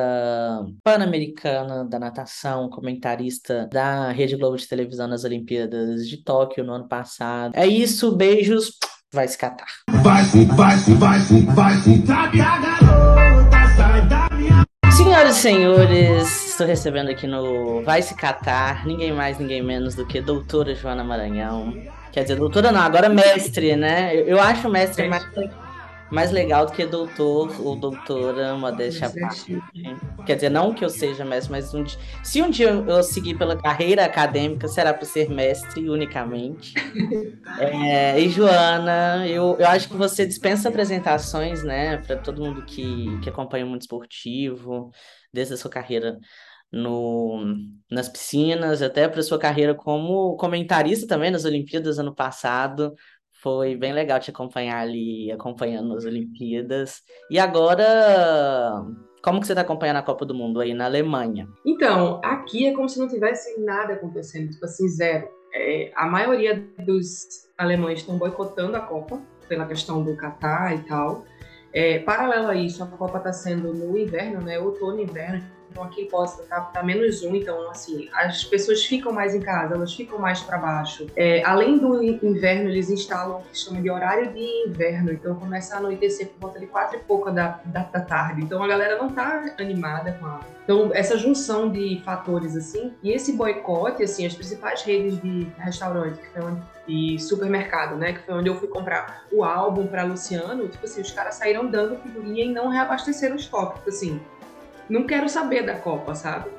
pan-americana 0.84 1.86
da 1.86 1.98
natação, 1.98 2.68
comentarista 2.68 3.66
da 3.72 4.12
Rede 4.12 4.36
Globo 4.36 4.58
de 4.58 4.68
televisão 4.68 5.08
nas 5.08 5.24
Olimpíadas 5.24 6.06
de 6.06 6.22
Tóquio 6.22 6.64
no 6.64 6.74
ano 6.74 6.86
passado. 6.86 7.52
É 7.56 7.66
isso, 7.66 8.14
beijos 8.14 8.76
vai 9.12 9.28
se 9.28 9.36
catar. 9.36 9.66
Vai, 10.02 10.24
vai, 10.24 10.76
vai, 10.76 11.18
vai, 11.54 11.74
sabe 12.06 12.40
a 12.40 12.58
garota, 12.58 13.76
sai 13.76 14.08
da 14.08 14.28
minha... 14.32 14.64
Senhoras 14.90 15.36
e 15.36 15.40
senhores, 15.40 16.50
estou 16.50 16.66
recebendo 16.66 17.10
aqui 17.10 17.26
no 17.26 17.82
Vai 17.82 18.02
Se 18.02 18.14
Catar 18.14 18.86
ninguém 18.86 19.12
mais, 19.12 19.38
ninguém 19.38 19.62
menos 19.62 19.94
do 19.94 20.06
que 20.06 20.20
doutora 20.20 20.74
Joana 20.74 21.04
Maranhão. 21.04 21.74
Quer 22.10 22.22
dizer, 22.22 22.36
doutora 22.36 22.72
não, 22.72 22.80
agora 22.80 23.08
mestre, 23.08 23.76
né? 23.76 24.14
Eu, 24.14 24.26
eu 24.28 24.40
acho 24.40 24.68
mestre 24.68 25.08
mais 25.08 25.24
mais 26.12 26.30
legal 26.30 26.66
do 26.66 26.72
que 26.72 26.86
doutor 26.86 27.60
ou 27.60 27.76
doutora, 27.76 28.56
modéstia 28.56 29.08
à 29.08 29.10
parte. 29.10 29.64
Quer 30.24 30.36
dizer, 30.36 30.50
não 30.50 30.74
que 30.74 30.84
eu 30.84 30.90
seja 30.90 31.24
mestre, 31.24 31.50
mas 31.52 31.74
um 31.74 31.82
dia, 31.82 31.98
se 32.22 32.42
um 32.42 32.50
dia 32.50 32.68
eu 32.70 33.02
seguir 33.02 33.36
pela 33.36 33.56
carreira 33.60 34.04
acadêmica, 34.04 34.68
será 34.68 34.94
para 34.94 35.06
ser 35.06 35.28
mestre 35.30 35.88
unicamente. 35.90 36.80
é, 37.56 38.20
e 38.20 38.28
Joana, 38.30 39.26
eu, 39.28 39.56
eu 39.58 39.66
acho 39.68 39.88
que 39.90 39.96
você 39.96 40.26
dispensa 40.26 40.68
apresentações, 40.68 41.62
né, 41.64 41.98
para 41.98 42.16
todo 42.18 42.42
mundo 42.42 42.64
que, 42.64 43.18
que 43.20 43.28
acompanha 43.28 43.64
o 43.66 43.68
mundo 43.68 43.80
esportivo, 43.82 44.90
desde 45.32 45.54
a 45.54 45.56
sua 45.56 45.70
carreira 45.70 46.18
no, 46.70 47.44
nas 47.90 48.08
piscinas, 48.08 48.82
até 48.82 49.08
para 49.08 49.22
sua 49.22 49.38
carreira 49.38 49.74
como 49.74 50.36
comentarista 50.36 51.06
também 51.06 51.30
nas 51.30 51.44
Olimpíadas 51.44 51.98
ano 51.98 52.14
passado. 52.14 52.94
Foi 53.42 53.74
bem 53.74 53.92
legal 53.92 54.20
te 54.20 54.30
acompanhar 54.30 54.78
ali, 54.78 55.32
acompanhando 55.32 55.96
as 55.96 56.04
Olimpíadas. 56.04 57.02
E 57.28 57.40
agora, 57.40 58.84
como 59.20 59.40
que 59.40 59.46
você 59.48 59.52
está 59.52 59.62
acompanhando 59.62 59.96
a 59.96 60.02
Copa 60.02 60.24
do 60.24 60.32
Mundo 60.32 60.60
aí 60.60 60.72
na 60.72 60.84
Alemanha? 60.84 61.48
Então, 61.66 62.20
aqui 62.22 62.68
é 62.68 62.72
como 62.72 62.88
se 62.88 63.00
não 63.00 63.08
tivesse 63.08 63.60
nada 63.60 63.94
acontecendo, 63.94 64.48
tipo 64.48 64.64
assim, 64.64 64.86
zero. 64.88 65.28
É, 65.52 65.90
a 65.96 66.06
maioria 66.06 66.64
dos 66.86 67.48
alemães 67.58 67.98
estão 67.98 68.16
boicotando 68.16 68.76
a 68.76 68.80
Copa 68.80 69.20
pela 69.48 69.66
questão 69.66 70.04
do 70.04 70.16
Catar 70.16 70.76
e 70.76 70.78
tal. 70.84 71.24
É, 71.72 71.98
paralelo 71.98 72.46
a 72.46 72.54
isso, 72.54 72.84
a 72.84 72.86
Copa 72.86 73.18
está 73.18 73.32
sendo 73.32 73.74
no 73.74 73.98
inverno, 73.98 74.40
né? 74.40 74.60
Outono 74.60 75.00
e 75.00 75.02
inverno. 75.02 75.42
Então 75.72 75.82
aqui 75.84 76.04
Potsdam 76.04 76.44
tá, 76.46 76.60
tá, 76.60 76.82
menos 76.82 77.22
um, 77.22 77.34
então 77.34 77.70
assim, 77.70 78.08
as 78.12 78.44
pessoas 78.44 78.84
ficam 78.84 79.10
mais 79.10 79.34
em 79.34 79.40
casa, 79.40 79.74
elas 79.74 79.94
ficam 79.94 80.18
mais 80.18 80.40
para 80.40 80.58
baixo. 80.58 81.06
É, 81.16 81.42
além 81.44 81.78
do 81.78 82.02
inverno, 82.02 82.68
eles 82.68 82.90
instalam 82.90 83.38
o 83.38 83.42
que 83.42 83.58
chama 83.58 83.80
de 83.80 83.90
horário 83.90 84.30
de 84.32 84.68
inverno, 84.68 85.12
então 85.12 85.34
começa 85.34 85.74
a 85.74 85.78
anoitecer 85.78 86.28
por 86.28 86.40
volta 86.40 86.60
de 86.60 86.66
quatro 86.66 86.98
e 86.98 87.00
pouca 87.00 87.32
da, 87.32 87.58
da, 87.64 87.84
da 87.84 88.00
tarde. 88.00 88.42
Então 88.42 88.62
a 88.62 88.68
galera 88.68 88.98
não 88.98 89.08
tá 89.08 89.54
animada 89.58 90.12
com 90.12 90.26
a... 90.26 90.40
Então 90.62 90.90
essa 90.92 91.16
junção 91.16 91.70
de 91.70 92.02
fatores 92.04 92.54
assim, 92.54 92.92
e 93.02 93.10
esse 93.10 93.32
boicote, 93.32 94.02
assim, 94.02 94.26
as 94.26 94.34
principais 94.34 94.82
redes 94.82 95.20
de 95.22 95.48
restaurante, 95.58 96.18
que 96.18 96.28
foi 96.28 96.42
onde 96.42 96.62
e 96.86 97.18
supermercado, 97.18 97.96
né? 97.96 98.12
Que 98.12 98.20
foi 98.20 98.34
onde 98.34 98.48
eu 98.48 98.56
fui 98.56 98.68
comprar 98.68 99.24
o 99.32 99.44
álbum 99.44 99.86
para 99.86 100.02
Luciano. 100.02 100.68
Tipo 100.68 100.84
assim, 100.84 101.00
os 101.00 101.10
caras 101.10 101.36
saíram 101.36 101.66
dando 101.66 101.96
figurinha 101.96 102.44
e 102.44 102.52
não 102.52 102.68
reabasteceram 102.68 103.36
o 103.36 103.38
estoque. 103.38 103.78
Tipo 103.78 103.88
assim, 103.88 104.20
não 104.88 105.04
quero 105.04 105.28
saber 105.28 105.64
da 105.64 105.76
Copa, 105.76 106.14
sabe? 106.14 106.50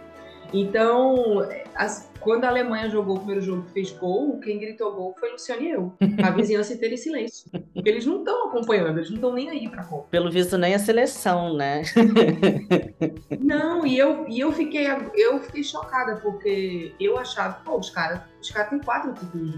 Então, 0.54 1.48
as, 1.74 2.12
quando 2.20 2.46
a 2.46 2.50
Alemanha 2.50 2.88
jogou 2.88 3.16
o 3.16 3.20
primeiro 3.20 3.42
jogo 3.42 3.64
que 3.64 3.72
fez 3.72 3.92
gol, 3.92 4.40
quem 4.40 4.60
gritou 4.60 4.94
gol 4.94 5.16
foi 5.20 5.32
Luciano 5.32 5.62
e 5.64 5.72
eu. 5.72 5.94
A 6.24 6.30
vizinhança 6.30 6.74
inteira 6.76 6.94
em 6.94 6.98
silêncio. 6.98 7.50
Eles 7.84 8.06
não 8.06 8.20
estão 8.20 8.48
acompanhando, 8.48 9.00
eles 9.00 9.10
não 9.10 9.16
estão 9.16 9.34
nem 9.34 9.50
aí 9.50 9.68
pra 9.68 9.84
Copa. 9.84 10.08
Pelo 10.12 10.30
visto, 10.30 10.56
nem 10.56 10.76
a 10.76 10.80
seleção, 10.80 11.56
né? 11.56 11.82
não, 13.42 13.84
e 13.84 13.98
eu, 13.98 14.28
e 14.28 14.40
eu, 14.40 14.52
fiquei, 14.52 14.86
eu 15.16 15.40
fiquei 15.40 15.64
chocada, 15.64 16.18
porque 16.18 16.94
eu 17.00 17.18
achava, 17.18 17.56
pô, 17.66 17.78
os 17.80 17.90
caras 17.90 18.22
os 18.40 18.52
cara 18.52 18.68
têm 18.70 18.80
quatro 18.80 19.14
títulos 19.14 19.56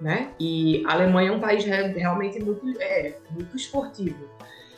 né? 0.00 0.30
E 0.38 0.84
a 0.86 0.92
Alemanha 0.92 1.30
é 1.30 1.32
um 1.32 1.40
país 1.40 1.64
realmente 1.64 2.42
muito, 2.42 2.66
é, 2.80 3.16
muito 3.30 3.56
esportivo. 3.56 4.28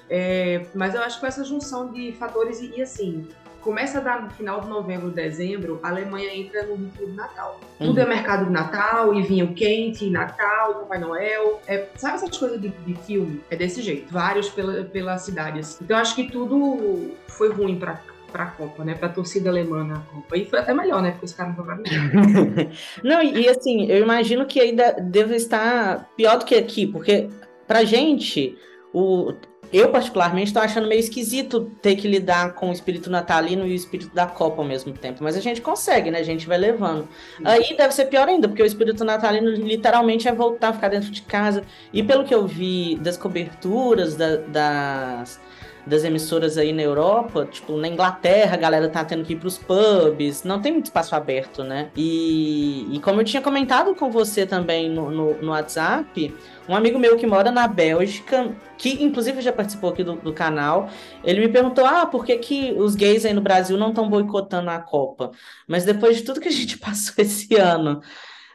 É, 0.09 0.67
mas 0.75 0.95
eu 0.95 1.03
acho 1.03 1.17
que 1.17 1.21
com 1.21 1.27
essa 1.27 1.45
junção 1.45 1.93
de 1.93 2.13
fatores, 2.13 2.61
e, 2.61 2.75
e 2.77 2.83
assim, 2.83 3.27
começa 3.67 3.99
a 3.99 4.01
dar 4.01 4.23
no 4.23 4.31
final 4.31 4.61
de 4.61 4.69
novembro, 4.69 5.11
dezembro, 5.11 5.81
a 5.83 5.89
Alemanha 5.89 6.33
entra 6.33 6.63
no 6.63 6.77
ritmo 6.77 7.09
de 7.09 7.13
Natal. 7.15 7.61
Uhum. 7.81 7.89
Tudo 7.89 8.01
é 8.01 8.07
mercado 8.07 8.45
de 8.45 8.53
Natal, 8.53 9.13
e 9.13 9.23
vinho 9.23 9.55
quente, 9.55 10.09
Natal, 10.09 10.75
Papai 10.75 11.01
Noel. 11.01 11.61
É, 11.67 11.89
sabe 11.97 12.15
essas 12.15 12.39
coisas 12.39 12.61
de, 12.61 12.69
de, 12.69 12.95
filme? 13.03 13.43
É 13.51 13.57
desse 13.57 13.83
jeito. 13.83 14.13
Vários 14.13 14.49
pela, 14.49 14.85
pela 14.85 15.19
cidade. 15.19 15.59
Assim. 15.59 15.83
Então 15.83 15.99
acho 15.99 16.15
que 16.15 16.31
tudo 16.31 17.11
foi 17.27 17.53
ruim 17.53 17.77
para 17.77 18.01
pra 18.31 18.47
Copa, 18.47 18.85
né? 18.85 18.95
Pra 18.95 19.09
torcida 19.09 19.51
alemã 19.51 19.83
na 19.83 19.99
Copa. 20.01 20.37
E 20.37 20.45
foi 20.45 20.59
até 20.61 20.73
melhor, 20.73 21.03
né? 21.03 21.11
Porque 21.13 21.25
os 21.25 21.33
caras 21.33 21.57
não 21.57 21.65
jogaram 21.65 21.83
Não, 23.03 23.23
e, 23.23 23.43
e 23.43 23.49
assim, 23.49 23.87
eu 23.87 24.03
imagino 24.03 24.47
que 24.47 24.61
ainda 24.61 24.93
deve 24.93 25.35
estar 25.35 26.09
pior 26.17 26.39
do 26.39 26.45
que 26.45 26.55
aqui, 26.55 26.87
porque 26.87 27.29
pra 27.67 27.83
gente, 27.85 28.57
o, 28.93 29.33
eu, 29.73 29.91
particularmente, 29.91 30.49
estou 30.49 30.63
achando 30.63 30.89
meio 30.89 31.01
esquisito 31.01 31.71
ter 31.83 31.97
que 31.97 32.09
lidar 32.09 32.55
com 32.55 32.71
o 32.71 32.73
espírito 32.73 33.11
natalino 33.11 33.67
e 33.67 33.73
o 33.73 33.75
espírito 33.75 34.15
da 34.15 34.27
Copa 34.27 34.63
ao 34.63 34.69
mesmo 34.69 34.93
tempo. 34.93 35.23
Mas 35.23 35.37
a 35.37 35.41
gente 35.41 35.61
consegue, 35.61 36.11
né? 36.11 36.19
A 36.19 36.25
gente 36.25 36.47
vai 36.47 36.59
levando. 36.59 37.09
Aí 37.45 37.77
deve 37.77 37.93
ser 37.95 38.07
pior 38.07 38.29
ainda, 38.29 38.49
porque 38.49 38.63
o 38.63 38.67
espírito 38.67 39.05
natalino 39.05 39.51
literalmente 39.51 40.29
é 40.29 40.33
voltar 40.33 40.69
a 40.69 40.73
ficar 40.73 40.89
dentro 40.89 41.11
de 41.11 41.23
casa. 41.23 41.63
E 41.93 42.03
pelo 42.03 42.25
que 42.25 42.35
eu 42.35 42.47
vi 42.47 42.97
das 42.97 43.17
coberturas 43.17 44.15
da, 44.15 44.37
das 44.37 45.41
das 45.87 46.03
emissoras 46.03 46.59
aí 46.59 46.73
na 46.73 46.83
Europa, 46.83 47.47
tipo, 47.51 47.77
na 47.77 47.87
Inglaterra 47.87 48.55
a 48.55 48.59
galera 48.59 48.89
tá 48.89 49.05
tendo 49.05 49.25
que 49.25 49.35
ir 49.35 49.37
pros 49.37 49.57
pubs, 49.57 50.43
não 50.43 50.61
tem 50.61 50.73
muito 50.73 50.87
espaço 50.87 51.15
aberto, 51.15 51.63
né? 51.63 51.91
E, 51.97 52.89
e 52.91 53.01
como 53.01 53.21
eu 53.21 53.25
tinha 53.25 53.41
comentado 53.41 53.95
com 53.95 54.11
você 54.11 54.45
também 54.45 54.91
no, 54.91 55.11
no, 55.11 55.35
no 55.41 55.51
WhatsApp, 55.53 56.35
um 56.69 56.75
amigo 56.75 56.99
meu 56.99 57.17
que 57.17 57.27
mora 57.27 57.53
na 57.53 57.69
Bélgica, 57.69 58.53
que 58.77 59.03
inclusive 59.03 59.41
já 59.41 59.53
participou 59.53 59.91
aqui 59.91 60.03
do, 60.03 60.17
do, 60.17 60.33
canal, 60.33 60.91
ele 61.23 61.41
me 61.41 61.49
perguntou: 61.49 61.87
ah, 61.87 62.05
por 62.05 62.25
que, 62.25 62.37
que 62.39 62.73
os 62.73 62.97
gays 62.97 63.25
aí 63.25 63.33
no 63.33 63.41
Brasil 63.41 63.79
não 63.79 63.91
estão 63.91 64.11
boicotando 64.11 64.71
a 64.71 64.81
Copa? 64.81 65.31
Mas 65.69 65.85
depois 65.85 66.17
de 66.17 66.25
tudo 66.25 66.41
que 66.41 66.49
a 66.49 66.53
gente 66.53 66.79
passou 66.81 67.15
esse 67.19 67.55
ano, 67.55 68.01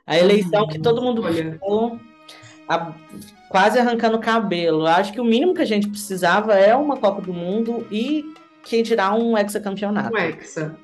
a 0.06 0.18
eleição 0.18 0.68
que 0.68 0.80
todo 0.80 1.02
mundo 1.02 1.24
ficou 1.24 1.98
a, 2.76 2.94
quase 3.50 3.78
arrancando 3.80 4.18
o 4.18 4.22
cabelo. 4.22 4.86
Acho 4.86 5.12
que 5.12 5.22
o 5.22 5.26
mínimo 5.26 5.54
que 5.54 5.62
a 5.62 5.66
gente 5.66 5.88
precisava 5.88 6.54
é 6.54 6.76
uma 6.76 6.98
Copa 6.98 7.22
do 7.22 7.34
Mundo 7.34 7.86
e 7.92 8.34
que 8.64 8.82
dirá 8.82 9.14
um 9.14 9.38
hexacampeonato. 9.38 10.14
Um 10.14 10.18
hexa. 10.18 10.76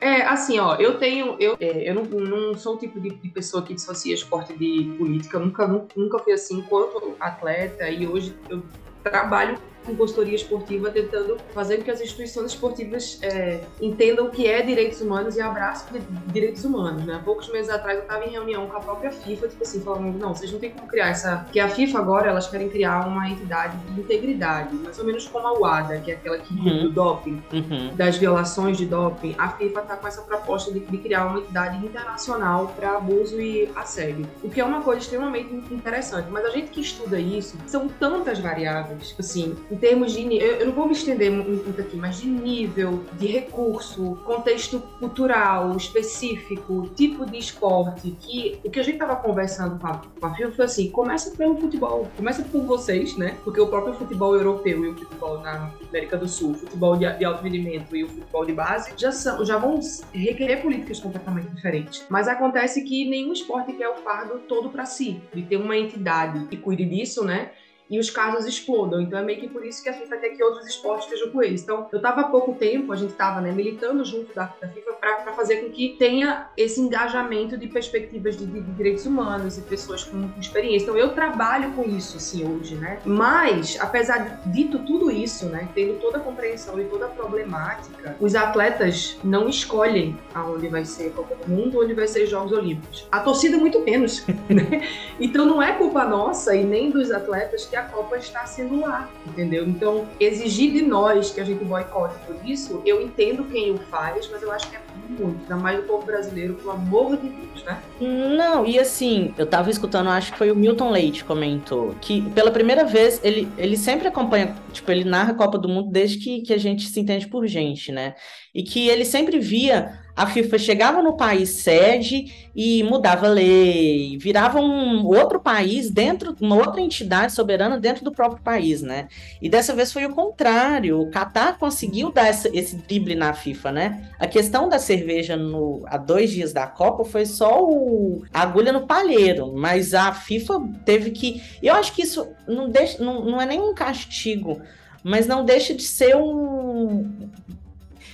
É, 0.00 0.22
assim, 0.22 0.58
ó, 0.60 0.76
eu 0.76 0.96
tenho. 0.98 1.36
Eu, 1.40 1.56
é, 1.60 1.90
eu 1.90 1.94
não, 1.94 2.04
não, 2.04 2.54
sou 2.56 2.76
o 2.76 2.78
tipo 2.78 3.00
de, 3.00 3.10
de, 3.10 3.28
pessoa 3.28 3.62
que 3.62 3.74
dissocia 3.74 4.14
esporte 4.14 4.56
de 4.56 4.94
política. 4.96 5.36
Eu 5.38 5.46
nunca, 5.46 5.66
nunca, 5.96 6.18
fui 6.20 6.32
assim 6.32 6.58
enquanto 6.58 7.16
atleta 7.18 7.90
e 7.90 8.06
hoje 8.06 8.34
eu 8.48 8.62
trabalho 9.02 9.58
consultoria 9.96 10.34
esportiva, 10.34 10.90
tentando 10.90 11.36
fazer 11.52 11.78
com 11.78 11.84
que 11.84 11.90
as 11.90 12.00
instituições 12.00 12.52
esportivas 12.52 13.18
é, 13.22 13.60
entendam 13.80 14.26
o 14.26 14.30
que 14.30 14.46
é 14.46 14.62
direitos 14.62 15.00
humanos 15.00 15.36
e 15.36 15.40
abraçem 15.40 16.00
direitos 16.26 16.64
humanos. 16.64 17.04
Né? 17.04 17.20
Poucos 17.24 17.50
meses 17.50 17.70
atrás 17.70 17.96
eu 17.96 18.02
estava 18.02 18.24
em 18.24 18.30
reunião 18.30 18.66
com 18.66 18.76
a 18.76 18.80
própria 18.80 19.10
FIFA, 19.10 19.48
tipo 19.48 19.62
assim, 19.62 19.80
falando, 19.80 20.18
não, 20.18 20.34
vocês 20.34 20.50
não 20.52 20.58
têm 20.58 20.70
como 20.70 20.86
criar 20.86 21.08
essa... 21.08 21.46
Que 21.52 21.60
a 21.60 21.68
FIFA 21.68 21.98
agora, 21.98 22.30
elas 22.30 22.48
querem 22.48 22.68
criar 22.68 23.06
uma 23.06 23.28
entidade 23.28 23.76
de 23.76 24.00
integridade, 24.00 24.74
mais 24.74 24.98
ou 24.98 25.04
menos 25.04 25.26
como 25.26 25.46
a 25.46 25.58
UADA, 25.58 25.98
que 26.00 26.10
é 26.10 26.14
aquela 26.14 26.38
que 26.38 26.54
uhum. 26.54 26.84
do 26.84 26.90
doping, 26.90 27.42
uhum. 27.52 27.94
das 27.94 28.16
violações 28.16 28.76
de 28.76 28.86
doping. 28.86 29.34
A 29.38 29.48
FIFA 29.50 29.80
está 29.80 29.96
com 29.96 30.06
essa 30.06 30.22
proposta 30.22 30.72
de, 30.72 30.80
de 30.80 30.98
criar 30.98 31.26
uma 31.26 31.38
entidade 31.38 31.84
internacional 31.84 32.72
para 32.76 32.96
abuso 32.96 33.40
e 33.40 33.70
assédio, 33.74 34.26
o 34.42 34.50
que 34.50 34.60
é 34.60 34.64
uma 34.64 34.82
coisa 34.82 35.00
extremamente 35.00 35.52
interessante. 35.72 36.28
Mas 36.30 36.44
a 36.44 36.50
gente 36.50 36.70
que 36.70 36.80
estuda 36.80 37.18
isso, 37.18 37.56
são 37.66 37.88
tantas 37.88 38.38
variáveis, 38.38 39.14
assim, 39.18 39.56
termos 39.78 40.12
de. 40.12 40.36
Eu, 40.36 40.56
eu 40.56 40.66
não 40.66 40.72
vou 40.72 40.86
me 40.86 40.92
estender 40.92 41.30
muito 41.30 41.80
aqui, 41.80 41.96
mas 41.96 42.20
de 42.20 42.28
nível, 42.28 43.04
de 43.18 43.26
recurso, 43.26 44.16
contexto 44.24 44.80
cultural 44.98 45.76
específico, 45.76 46.90
tipo 46.94 47.24
de 47.24 47.38
esporte, 47.38 48.10
que 48.20 48.58
o 48.64 48.70
que 48.70 48.80
a 48.80 48.82
gente 48.82 48.94
estava 48.94 49.16
conversando 49.16 49.78
com 49.78 49.86
a, 49.86 50.02
com 50.20 50.26
a 50.26 50.34
FIFA 50.34 50.52
foi 50.52 50.64
assim: 50.64 50.90
começa 50.90 51.36
pelo 51.36 51.56
futebol, 51.56 52.08
começa 52.16 52.42
por 52.42 52.62
vocês, 52.62 53.16
né? 53.16 53.36
Porque 53.44 53.60
o 53.60 53.68
próprio 53.68 53.94
futebol 53.94 54.34
europeu 54.34 54.84
e 54.84 54.88
o 54.88 54.96
futebol 54.96 55.40
na 55.40 55.72
América 55.88 56.16
do 56.16 56.28
Sul, 56.28 56.52
o 56.52 56.54
futebol 56.54 56.96
de, 56.96 57.10
de 57.18 57.24
alto 57.24 57.42
rendimento 57.42 57.96
e 57.96 58.04
o 58.04 58.08
futebol 58.08 58.44
de 58.44 58.52
base 58.52 58.92
já, 58.96 59.12
são, 59.12 59.44
já 59.44 59.56
vão 59.58 59.80
requerer 60.12 60.62
políticas 60.62 61.00
completamente 61.00 61.48
diferentes. 61.48 62.04
Mas 62.08 62.28
acontece 62.28 62.82
que 62.82 63.08
nenhum 63.08 63.32
esporte 63.32 63.72
quer 63.72 63.88
o 63.88 63.96
fardo 63.96 64.40
todo 64.48 64.70
para 64.70 64.84
si, 64.84 65.20
de 65.32 65.42
ter 65.42 65.56
uma 65.56 65.76
entidade 65.76 66.46
que 66.46 66.56
cuide 66.56 66.84
disso, 66.84 67.24
né? 67.24 67.50
E 67.90 67.98
os 67.98 68.10
casos 68.10 68.46
explodam. 68.46 69.00
Então 69.00 69.18
é 69.18 69.22
meio 69.22 69.40
que 69.40 69.48
por 69.48 69.64
isso 69.64 69.82
que 69.82 69.88
a 69.88 69.92
FIFA 69.92 70.16
quer 70.18 70.28
que 70.30 70.42
outros 70.42 70.66
esportes 70.66 71.06
estejam 71.06 71.30
com 71.30 71.42
eles. 71.42 71.62
Então 71.62 71.88
eu 71.90 71.96
estava 71.96 72.22
há 72.22 72.24
pouco 72.24 72.54
tempo, 72.54 72.92
a 72.92 72.96
gente 72.96 73.10
estava 73.10 73.40
né, 73.40 73.52
militando 73.52 74.04
junto 74.04 74.34
da, 74.34 74.52
da 74.60 74.68
FIFA 74.68 74.92
para 74.92 75.32
fazer 75.32 75.56
com 75.58 75.70
que 75.70 75.96
tenha 75.98 76.48
esse 76.56 76.80
engajamento 76.80 77.56
de 77.56 77.66
perspectivas 77.68 78.36
de, 78.36 78.46
de, 78.46 78.60
de, 78.60 78.72
direitos 78.72 79.06
humanos 79.06 79.56
e 79.56 79.62
pessoas 79.62 80.04
com 80.04 80.28
experiência. 80.38 80.84
Então 80.84 80.96
eu 80.96 81.10
trabalho 81.14 81.72
com 81.72 81.82
isso 81.84 82.16
assim 82.16 82.46
hoje, 82.46 82.74
né? 82.74 82.98
Mas 83.04 83.78
apesar 83.80 84.18
de 84.18 84.52
dito 84.52 84.80
tudo 84.80 85.10
isso, 85.10 85.46
né, 85.46 85.68
tendo 85.74 85.98
toda 86.00 86.18
a 86.18 86.20
compreensão 86.20 86.78
e 86.80 86.84
toda 86.84 87.06
a 87.06 87.08
problemática, 87.08 88.16
os 88.20 88.34
atletas 88.34 89.18
não 89.22 89.48
escolhem 89.48 90.18
aonde 90.34 90.68
vai 90.68 90.84
ser 90.84 91.08
a 91.08 91.10
Copa 91.10 91.34
do 91.34 91.50
Mundo, 91.50 91.80
onde 91.80 91.94
vai 91.94 92.06
ser 92.06 92.24
os 92.24 92.30
Jogos 92.30 92.52
Olímpicos. 92.52 93.06
A 93.10 93.20
torcida 93.20 93.56
muito 93.56 93.80
menos, 93.80 94.26
né? 94.48 94.88
Então 95.20 95.46
não 95.46 95.62
é 95.62 95.72
culpa 95.72 96.04
nossa 96.04 96.54
e 96.54 96.64
nem 96.64 96.90
dos 96.90 97.10
atletas 97.10 97.64
que 97.64 97.76
a 97.78 97.82
Copa 97.84 98.16
está 98.16 98.44
sendo 98.46 98.80
lá, 98.80 99.08
entendeu? 99.26 99.66
Então, 99.66 100.06
exigir 100.18 100.72
de 100.72 100.82
nós 100.82 101.30
que 101.30 101.40
a 101.40 101.44
gente 101.44 101.64
boicote 101.64 102.14
por 102.26 102.36
isso, 102.44 102.82
eu 102.84 103.00
entendo 103.00 103.44
quem 103.44 103.70
o 103.72 103.78
faz, 103.78 104.28
mas 104.30 104.42
eu 104.42 104.50
acho 104.52 104.68
que 104.68 104.76
é 104.76 104.80
muito, 105.08 105.40
ainda 105.42 105.56
mais 105.56 105.78
o 105.78 105.82
povo 105.82 106.04
brasileiro, 106.04 106.54
pelo 106.54 106.72
amor 106.72 107.16
de 107.16 107.28
Deus, 107.28 107.64
né? 107.64 107.80
Não, 108.00 108.66
e 108.66 108.78
assim, 108.78 109.34
eu 109.38 109.46
tava 109.46 109.70
escutando, 109.70 110.10
acho 110.10 110.32
que 110.32 110.38
foi 110.38 110.50
o 110.50 110.56
Milton 110.56 110.90
Leite 110.90 111.24
comentou, 111.24 111.94
que 112.00 112.22
pela 112.30 112.50
primeira 112.50 112.84
vez 112.84 113.20
ele, 113.22 113.50
ele 113.56 113.76
sempre 113.76 114.08
acompanha, 114.08 114.54
tipo, 114.72 114.90
ele 114.90 115.04
narra 115.04 115.32
a 115.32 115.36
Copa 115.36 115.58
do 115.58 115.68
Mundo 115.68 115.90
desde 115.90 116.18
que, 116.18 116.42
que 116.42 116.52
a 116.52 116.58
gente 116.58 116.86
se 116.88 117.00
entende 117.00 117.26
por 117.28 117.46
gente, 117.46 117.92
né? 117.92 118.14
E 118.54 118.62
que 118.62 118.88
ele 118.88 119.04
sempre 119.04 119.38
via 119.38 120.00
a 120.18 120.26
FIFA 120.26 120.58
chegava 120.58 121.00
no 121.00 121.16
país 121.16 121.50
sede 121.50 122.50
e 122.52 122.82
mudava 122.82 123.28
lei, 123.28 124.18
virava 124.18 124.60
um 124.60 125.06
outro 125.06 125.38
país 125.38 125.92
dentro, 125.92 126.34
uma 126.40 126.56
outra 126.56 126.80
entidade 126.80 127.32
soberana 127.32 127.78
dentro 127.78 128.04
do 128.04 128.10
próprio 128.10 128.42
país, 128.42 128.82
né? 128.82 129.06
E 129.40 129.48
dessa 129.48 129.76
vez 129.76 129.92
foi 129.92 130.04
o 130.06 130.12
contrário. 130.12 131.00
O 131.00 131.08
Qatar 131.08 131.56
conseguiu 131.56 132.10
dar 132.10 132.26
essa, 132.26 132.50
esse 132.52 132.74
drible 132.78 133.14
na 133.14 133.32
FIFA, 133.32 133.70
né? 133.70 134.10
A 134.18 134.26
questão 134.26 134.68
da 134.68 134.80
cerveja 134.80 135.36
no, 135.36 135.84
há 135.86 135.96
dois 135.96 136.32
dias 136.32 136.52
da 136.52 136.66
Copa 136.66 137.04
foi 137.04 137.24
só 137.24 137.62
o, 137.62 138.24
a 138.34 138.42
agulha 138.42 138.72
no 138.72 138.88
palheiro, 138.88 139.54
mas 139.54 139.94
a 139.94 140.12
FIFA 140.12 140.60
teve 140.84 141.12
que. 141.12 141.40
Eu 141.62 141.76
acho 141.76 141.92
que 141.92 142.02
isso 142.02 142.26
não, 142.48 142.68
deixa, 142.68 143.00
não, 143.00 143.24
não 143.24 143.40
é 143.40 143.46
nem 143.46 143.60
um 143.60 143.72
castigo, 143.72 144.60
mas 145.04 145.28
não 145.28 145.44
deixa 145.44 145.72
de 145.72 145.84
ser 145.84 146.16
um 146.16 147.30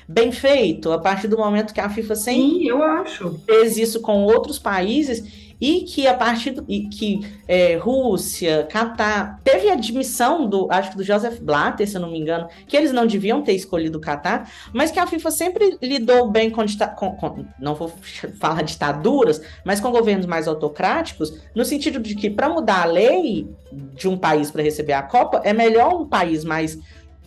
bem 0.08 0.30
feito, 0.32 0.92
a 0.92 0.98
partir 0.98 1.28
do 1.28 1.38
momento 1.38 1.72
que 1.72 1.80
a 1.80 1.88
FIFA 1.88 2.14
sempre 2.14 2.42
Sim, 2.42 2.68
eu 2.68 2.82
acho. 2.82 3.40
fez 3.46 3.76
isso 3.76 4.00
com 4.00 4.24
outros 4.24 4.58
países 4.58 5.44
e 5.60 5.80
que 5.82 6.06
a 6.06 6.14
partir 6.14 6.50
do, 6.50 6.64
e 6.68 6.88
que 6.88 7.20
é, 7.46 7.76
Rússia, 7.76 8.66
Catar, 8.70 9.40
teve 9.42 9.70
admissão 9.70 10.46
do, 10.46 10.66
acho 10.70 10.90
que 10.90 10.96
do 10.96 11.04
Joseph 11.04 11.38
Blatter, 11.40 11.88
se 11.88 11.96
eu 11.96 12.00
não 12.00 12.10
me 12.10 12.18
engano, 12.18 12.48
que 12.66 12.76
eles 12.76 12.92
não 12.92 13.06
deviam 13.06 13.42
ter 13.42 13.52
escolhido 13.52 13.98
o 13.98 14.00
Catar, 14.00 14.50
mas 14.72 14.90
que 14.90 14.98
a 14.98 15.06
FIFA 15.06 15.30
sempre 15.30 15.78
lidou 15.80 16.28
bem 16.30 16.50
com, 16.50 16.64
com, 16.96 17.16
com 17.16 17.46
não 17.58 17.74
vou 17.74 17.90
falar 18.38 18.62
ditaduras, 18.62 19.40
mas 19.64 19.80
com 19.80 19.90
governos 19.90 20.26
mais 20.26 20.48
autocráticos, 20.48 21.32
no 21.54 21.64
sentido 21.64 21.98
de 21.98 22.14
que 22.14 22.28
para 22.28 22.48
mudar 22.48 22.82
a 22.82 22.86
lei 22.86 23.48
de 23.72 24.08
um 24.08 24.16
país 24.16 24.50
para 24.50 24.62
receber 24.62 24.92
a 24.92 25.02
Copa, 25.02 25.40
é 25.44 25.52
melhor 25.52 25.94
um 25.94 26.06
país 26.06 26.44
mais 26.44 26.78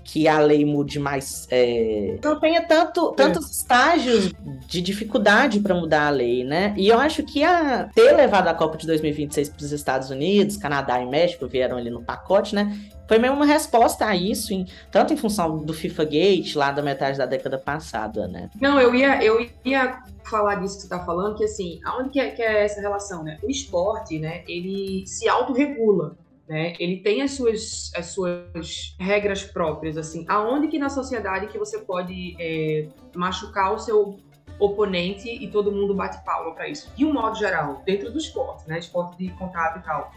que 0.07 0.25
a 0.25 0.39
lei 0.39 0.63
mude 0.63 0.99
mais. 0.99 1.47
É... 1.51 2.17
Não 2.23 2.39
tenha 2.39 2.65
tanto, 2.65 3.11
tantos 3.11 3.45
é. 3.45 3.51
estágios 3.51 4.33
de 4.65 4.81
dificuldade 4.81 5.59
para 5.59 5.75
mudar 5.75 6.07
a 6.07 6.09
lei, 6.09 6.45
né? 6.45 6.73
E 6.77 6.87
eu 6.87 6.97
acho 6.97 7.23
que 7.23 7.43
a 7.43 7.89
ter 7.93 8.13
levado 8.13 8.47
a 8.47 8.53
Copa 8.53 8.77
de 8.77 8.87
2026 8.87 9.49
para 9.49 9.63
os 9.63 9.71
Estados 9.73 10.09
Unidos, 10.09 10.55
Canadá 10.55 11.01
e 11.01 11.05
México 11.05 11.45
vieram 11.45 11.77
ali 11.77 11.89
no 11.89 12.01
pacote, 12.01 12.55
né? 12.55 12.79
Foi 13.05 13.19
mesmo 13.19 13.35
uma 13.35 13.45
resposta 13.45 14.05
a 14.05 14.15
isso, 14.15 14.53
em, 14.53 14.65
tanto 14.91 15.13
em 15.13 15.17
função 15.17 15.57
do 15.57 15.73
FIFA 15.73 16.05
Gate, 16.05 16.55
lá 16.55 16.71
da 16.71 16.81
metade 16.81 17.17
da 17.17 17.25
década 17.25 17.57
passada, 17.57 18.27
né? 18.27 18.49
Não, 18.61 18.79
eu 18.79 18.95
ia, 18.95 19.21
eu 19.23 19.45
ia 19.63 20.01
falar 20.23 20.55
disso 20.55 20.75
que 20.75 20.81
você 20.81 20.87
está 20.87 21.05
falando, 21.05 21.35
que 21.35 21.43
assim, 21.43 21.79
aonde 21.85 22.09
que 22.09 22.19
é, 22.19 22.31
que 22.31 22.41
é 22.41 22.63
essa 22.63 22.79
relação, 22.79 23.23
né? 23.23 23.37
O 23.43 23.49
esporte, 23.49 24.19
né, 24.19 24.43
ele 24.47 25.05
se 25.05 25.27
autorregula. 25.27 26.17
Né? 26.47 26.73
Ele 26.79 26.97
tem 26.97 27.21
as 27.21 27.31
suas, 27.31 27.91
as 27.93 28.07
suas 28.07 28.95
regras 28.97 29.43
próprias, 29.43 29.97
assim. 29.97 30.25
Aonde 30.29 30.69
que 30.69 30.79
na 30.79 30.89
sociedade 30.89 31.47
que 31.47 31.57
você 31.57 31.79
pode 31.79 32.35
é, 32.39 32.87
machucar 33.13 33.73
o 33.73 33.79
seu 33.79 34.17
oponente 34.57 35.29
e 35.29 35.49
todo 35.49 35.71
mundo 35.71 35.93
bate 35.93 36.23
palma 36.23 36.53
para 36.53 36.69
isso? 36.69 36.89
De 36.95 37.03
um 37.03 37.11
modo 37.11 37.37
geral, 37.37 37.81
dentro 37.85 38.11
do 38.11 38.17
esporte, 38.17 38.67
né? 38.67 38.79
Esporte 38.79 39.17
de 39.17 39.29
contato 39.33 39.79
e 39.79 39.83
tal. 39.83 40.11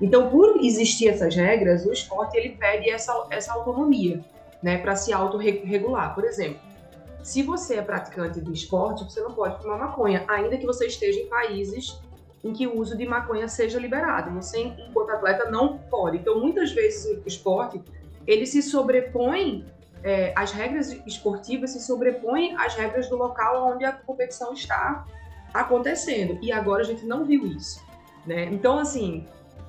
Então, 0.00 0.28
por 0.28 0.58
existir 0.60 1.08
essas 1.08 1.34
regras, 1.36 1.86
o 1.86 1.92
esporte 1.92 2.36
ele 2.36 2.50
pede 2.50 2.90
essa, 2.90 3.26
essa 3.30 3.52
autonomia, 3.52 4.20
né? 4.60 4.78
Para 4.78 4.96
se 4.96 5.12
autorregular. 5.12 6.16
Por 6.16 6.24
exemplo, 6.24 6.60
se 7.22 7.42
você 7.42 7.76
é 7.76 7.82
praticante 7.82 8.40
de 8.40 8.52
esporte, 8.52 9.04
você 9.04 9.20
não 9.20 9.32
pode 9.32 9.62
fumar 9.62 9.78
maconha, 9.78 10.24
ainda 10.26 10.56
que 10.56 10.66
você 10.66 10.86
esteja 10.86 11.20
em 11.20 11.28
países 11.28 11.98
em 12.44 12.52
que 12.52 12.66
o 12.66 12.78
uso 12.78 12.96
de 12.96 13.06
maconha 13.06 13.48
seja 13.48 13.78
liberado. 13.78 14.30
Você, 14.34 14.60
enquanto 14.60 15.10
atleta, 15.10 15.50
não 15.50 15.78
pode. 15.78 16.18
Então, 16.18 16.38
muitas 16.38 16.72
vezes 16.72 17.18
o 17.18 17.26
esporte 17.26 17.80
ele 18.26 18.46
se 18.46 18.62
sobrepõe 18.62 19.64
é, 20.02 20.32
as 20.36 20.52
regras 20.52 20.92
esportivas 21.06 21.70
se 21.70 21.80
sobrepõem 21.80 22.56
às 22.56 22.74
regras 22.74 23.08
do 23.08 23.16
local 23.16 23.72
onde 23.72 23.84
a 23.84 23.92
competição 23.92 24.52
está 24.52 25.04
acontecendo. 25.52 26.38
E 26.40 26.52
agora 26.52 26.82
a 26.82 26.84
gente 26.84 27.04
não 27.04 27.24
viu 27.24 27.46
isso. 27.46 27.84
Né? 28.24 28.44
Então, 28.52 28.78
assim, 28.78 29.24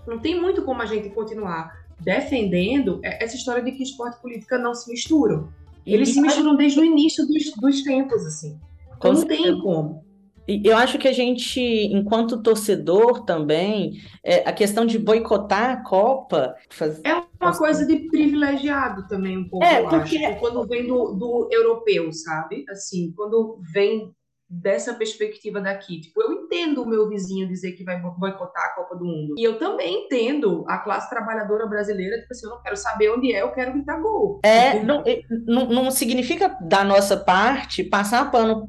não 0.05 0.19
tem 0.19 0.39
muito 0.39 0.61
como 0.61 0.81
a 0.81 0.85
gente 0.85 1.09
continuar 1.09 1.75
defendendo 1.99 2.99
essa 3.03 3.35
história 3.35 3.63
de 3.63 3.71
que 3.71 3.81
esporte 3.81 4.17
e 4.17 4.21
política 4.21 4.57
não 4.57 4.75
se 4.75 4.91
misturam. 4.91 5.49
Eles 5.85 6.09
se 6.09 6.21
misturam 6.21 6.55
desde 6.55 6.79
o 6.79 6.83
início 6.83 7.25
dos, 7.25 7.51
dos 7.53 7.81
tempos, 7.81 8.25
assim. 8.25 8.59
Então, 8.95 9.13
não 9.13 9.25
tem 9.25 9.59
como. 9.59 10.03
Eu 10.47 10.77
acho 10.77 10.97
que 10.97 11.07
a 11.07 11.13
gente, 11.13 11.59
enquanto 11.59 12.41
torcedor 12.41 13.25
também, 13.25 13.99
é, 14.23 14.47
a 14.47 14.53
questão 14.53 14.85
de 14.85 14.97
boicotar 14.97 15.71
a 15.71 15.83
Copa. 15.83 16.55
Faz... 16.69 17.01
É 17.03 17.15
uma 17.41 17.57
coisa 17.57 17.85
de 17.85 18.07
privilegiado 18.09 19.07
também, 19.07 19.37
um 19.37 19.47
pouco, 19.47 19.65
é, 19.65 19.81
porque... 19.83 20.17
acho. 20.17 20.39
Quando 20.39 20.65
vem 20.67 20.87
do, 20.87 21.13
do 21.13 21.49
europeu, 21.51 22.11
sabe? 22.13 22.65
Assim, 22.69 23.11
quando 23.15 23.59
vem 23.73 24.11
dessa 24.49 24.93
perspectiva 24.93 25.59
daqui. 25.59 25.99
Tipo, 25.99 26.21
eu 26.21 26.31
entendo 26.31 26.81
o 26.81 26.87
meu 26.87 27.09
vizinho 27.09 27.47
dizer 27.47 27.73
que 27.73 27.83
vai 27.83 27.99
boicotar 27.99 28.65
a 28.65 28.75
Copa 28.75 28.95
do 28.95 29.03
Mundo. 29.03 29.35
E 29.37 29.43
eu 29.43 29.57
também 29.57 30.05
entendo 30.05 30.63
a 30.67 30.77
classe 30.77 31.09
trabalhadora 31.09 31.67
brasileira, 31.67 32.19
tipo 32.19 32.31
assim, 32.31 32.45
eu 32.45 32.51
não 32.51 32.61
quero 32.61 32.77
saber 32.77 33.11
onde 33.11 33.33
é, 33.33 33.41
eu 33.41 33.51
quero 33.51 33.73
gritar 33.73 33.99
gol. 33.99 34.39
É, 34.43 34.81
não, 34.81 35.03
não, 35.45 35.65
não 35.65 35.91
significa 35.91 36.57
da 36.61 36.83
nossa 36.83 37.17
parte 37.17 37.83
passar 37.83 38.31
pano 38.31 38.67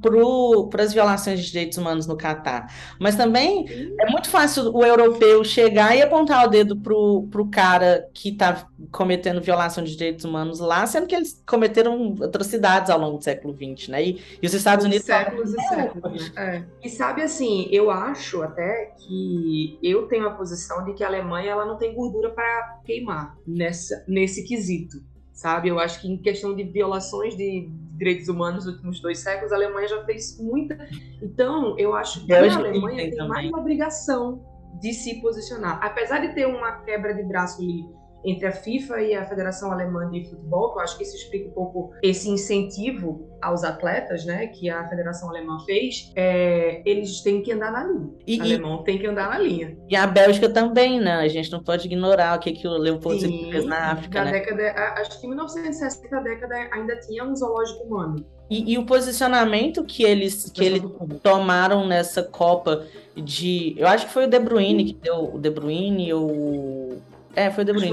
para 0.68 0.82
as 0.82 0.92
violações 0.92 1.40
de 1.40 1.46
direitos 1.46 1.78
humanos 1.78 2.06
no 2.06 2.16
Catar. 2.16 2.72
Mas 3.00 3.14
também 3.14 3.66
Sim. 3.68 3.94
é 4.00 4.10
muito 4.10 4.28
fácil 4.28 4.74
o 4.74 4.84
europeu 4.84 5.44
chegar 5.44 5.96
e 5.96 6.02
apontar 6.02 6.44
o 6.44 6.50
dedo 6.50 6.76
pro, 6.76 7.28
pro 7.30 7.48
cara 7.48 8.08
que 8.12 8.30
está 8.30 8.66
cometendo 8.90 9.40
violação 9.40 9.82
de 9.82 9.96
direitos 9.96 10.24
humanos 10.24 10.60
lá, 10.60 10.86
sendo 10.86 11.06
que 11.06 11.14
eles 11.14 11.42
cometeram 11.46 12.14
atrocidades 12.22 12.90
ao 12.90 12.98
longo 12.98 13.18
do 13.18 13.24
século 13.24 13.54
XX, 13.54 13.88
né? 13.88 14.04
E, 14.04 14.22
e 14.40 14.46
os 14.46 14.54
Estados 14.54 14.84
Unidos. 14.84 15.04
Séculos 15.04 15.52
e 15.52 15.60
séculos. 15.60 16.32
É. 16.36 16.64
E 16.82 16.88
sabe 16.88 17.22
assim, 17.22 17.68
eu 17.70 17.90
acho 17.90 18.42
até 18.42 18.92
que 18.96 19.78
eu 19.82 20.06
tenho 20.06 20.26
a 20.26 20.30
posição 20.30 20.84
de 20.84 20.94
que 20.94 21.02
a 21.02 21.08
Alemanha 21.08 21.50
ela 21.50 21.64
não 21.64 21.76
tem 21.76 21.94
gordura 21.94 22.30
para 22.30 22.80
queimar 22.84 23.36
nessa, 23.46 24.04
nesse 24.06 24.46
quesito. 24.46 24.98
Sabe, 25.32 25.68
eu 25.68 25.78
acho 25.78 26.00
que 26.00 26.08
em 26.08 26.16
questão 26.16 26.54
de 26.54 26.64
violações 26.64 27.36
de 27.36 27.68
direitos 27.96 28.28
humanos 28.28 28.64
nos 28.64 28.74
últimos 28.74 29.00
dois 29.00 29.18
séculos, 29.18 29.52
a 29.52 29.56
Alemanha 29.56 29.86
já 29.86 30.04
fez 30.04 30.36
muita. 30.40 30.76
Então, 31.22 31.78
eu 31.78 31.94
acho 31.94 32.24
que 32.26 32.32
eu 32.32 32.36
a 32.36 32.54
Alemanha 32.56 33.02
tem, 33.02 33.10
tem 33.10 33.28
mais 33.28 33.48
uma 33.48 33.60
obrigação 33.60 34.44
de 34.80 34.92
se 34.92 35.20
posicionar. 35.20 35.78
Apesar 35.82 36.18
de 36.18 36.34
ter 36.34 36.46
uma 36.46 36.72
quebra 36.82 37.14
de 37.14 37.22
braço 37.22 37.62
ali 37.62 37.84
entre 38.24 38.46
a 38.46 38.52
FIFA 38.52 39.00
e 39.02 39.14
a 39.14 39.24
Federação 39.24 39.70
Alemã 39.70 40.10
de 40.10 40.24
Futebol, 40.28 40.72
que 40.72 40.78
eu 40.78 40.82
acho 40.82 40.96
que 40.96 41.04
isso 41.04 41.16
explica 41.16 41.48
um 41.48 41.52
pouco 41.52 41.92
esse 42.02 42.28
incentivo 42.28 43.28
aos 43.40 43.62
atletas, 43.62 44.24
né, 44.24 44.48
que 44.48 44.68
a 44.68 44.88
Federação 44.88 45.28
Alemã 45.30 45.58
fez, 45.64 46.12
é, 46.16 46.82
eles 46.84 47.20
têm 47.20 47.42
que 47.42 47.52
andar 47.52 47.70
na 47.70 47.84
linha. 47.84 48.10
E, 48.26 48.38
o 48.38 48.42
alemão 48.42 48.82
tem 48.82 48.98
que 48.98 49.06
andar 49.06 49.30
na 49.30 49.38
linha. 49.38 49.76
E 49.88 49.94
a 49.94 50.06
Bélgica 50.06 50.48
também, 50.48 51.00
né? 51.00 51.14
A 51.14 51.28
gente 51.28 51.50
não 51.52 51.62
pode 51.62 51.86
ignorar 51.86 52.36
o 52.36 52.40
que, 52.40 52.52
que 52.52 52.66
o 52.66 52.72
Leopoldo 52.76 53.20
fez 53.20 53.64
na 53.64 53.92
África, 53.92 54.24
né? 54.24 54.32
década, 54.32 54.72
acho 55.00 55.20
que 55.20 55.26
em 55.26 55.30
1960 55.30 56.16
a 56.16 56.20
década 56.20 56.54
ainda 56.72 56.98
tinha 57.00 57.24
um 57.24 57.34
zoológico 57.34 57.84
humano. 57.84 58.26
E, 58.50 58.72
e, 58.72 58.78
o 58.78 58.86
posicionamento 58.86 59.84
que 59.84 60.02
eles, 60.02 60.50
que 60.50 60.64
eles 60.64 60.82
tomaram 61.22 61.86
nessa 61.86 62.22
Copa 62.22 62.86
de. 63.14 63.74
Eu 63.76 63.86
acho 63.86 64.06
que 64.06 64.12
foi 64.12 64.24
o 64.24 64.28
De 64.28 64.38
Bruyne 64.38 64.86
que 64.86 64.94
deu. 64.94 65.34
O 65.34 65.38
De 65.38 65.50
Bruyne, 65.50 66.14
o 66.14 66.96
é, 67.34 67.50
foi 67.50 67.62
o 67.62 67.66
De 67.66 67.72
Bruyne. 67.72 67.90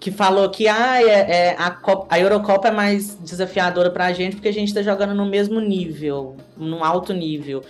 Que 0.00 0.10
falou 0.10 0.48
que 0.50 0.68
ah, 0.68 1.02
é, 1.02 1.48
é 1.48 1.56
a, 1.58 1.70
Copa, 1.70 2.06
a 2.08 2.18
Eurocopa 2.18 2.68
é 2.68 2.70
mais 2.70 3.16
desafiadora 3.16 3.90
pra 3.90 4.12
gente 4.12 4.36
porque 4.36 4.48
a 4.48 4.52
gente 4.52 4.72
tá 4.72 4.82
jogando 4.82 5.14
no 5.14 5.26
mesmo 5.26 5.60
nível, 5.60 6.36
num 6.58 6.84
alto 6.84 7.12
nível 7.12 7.62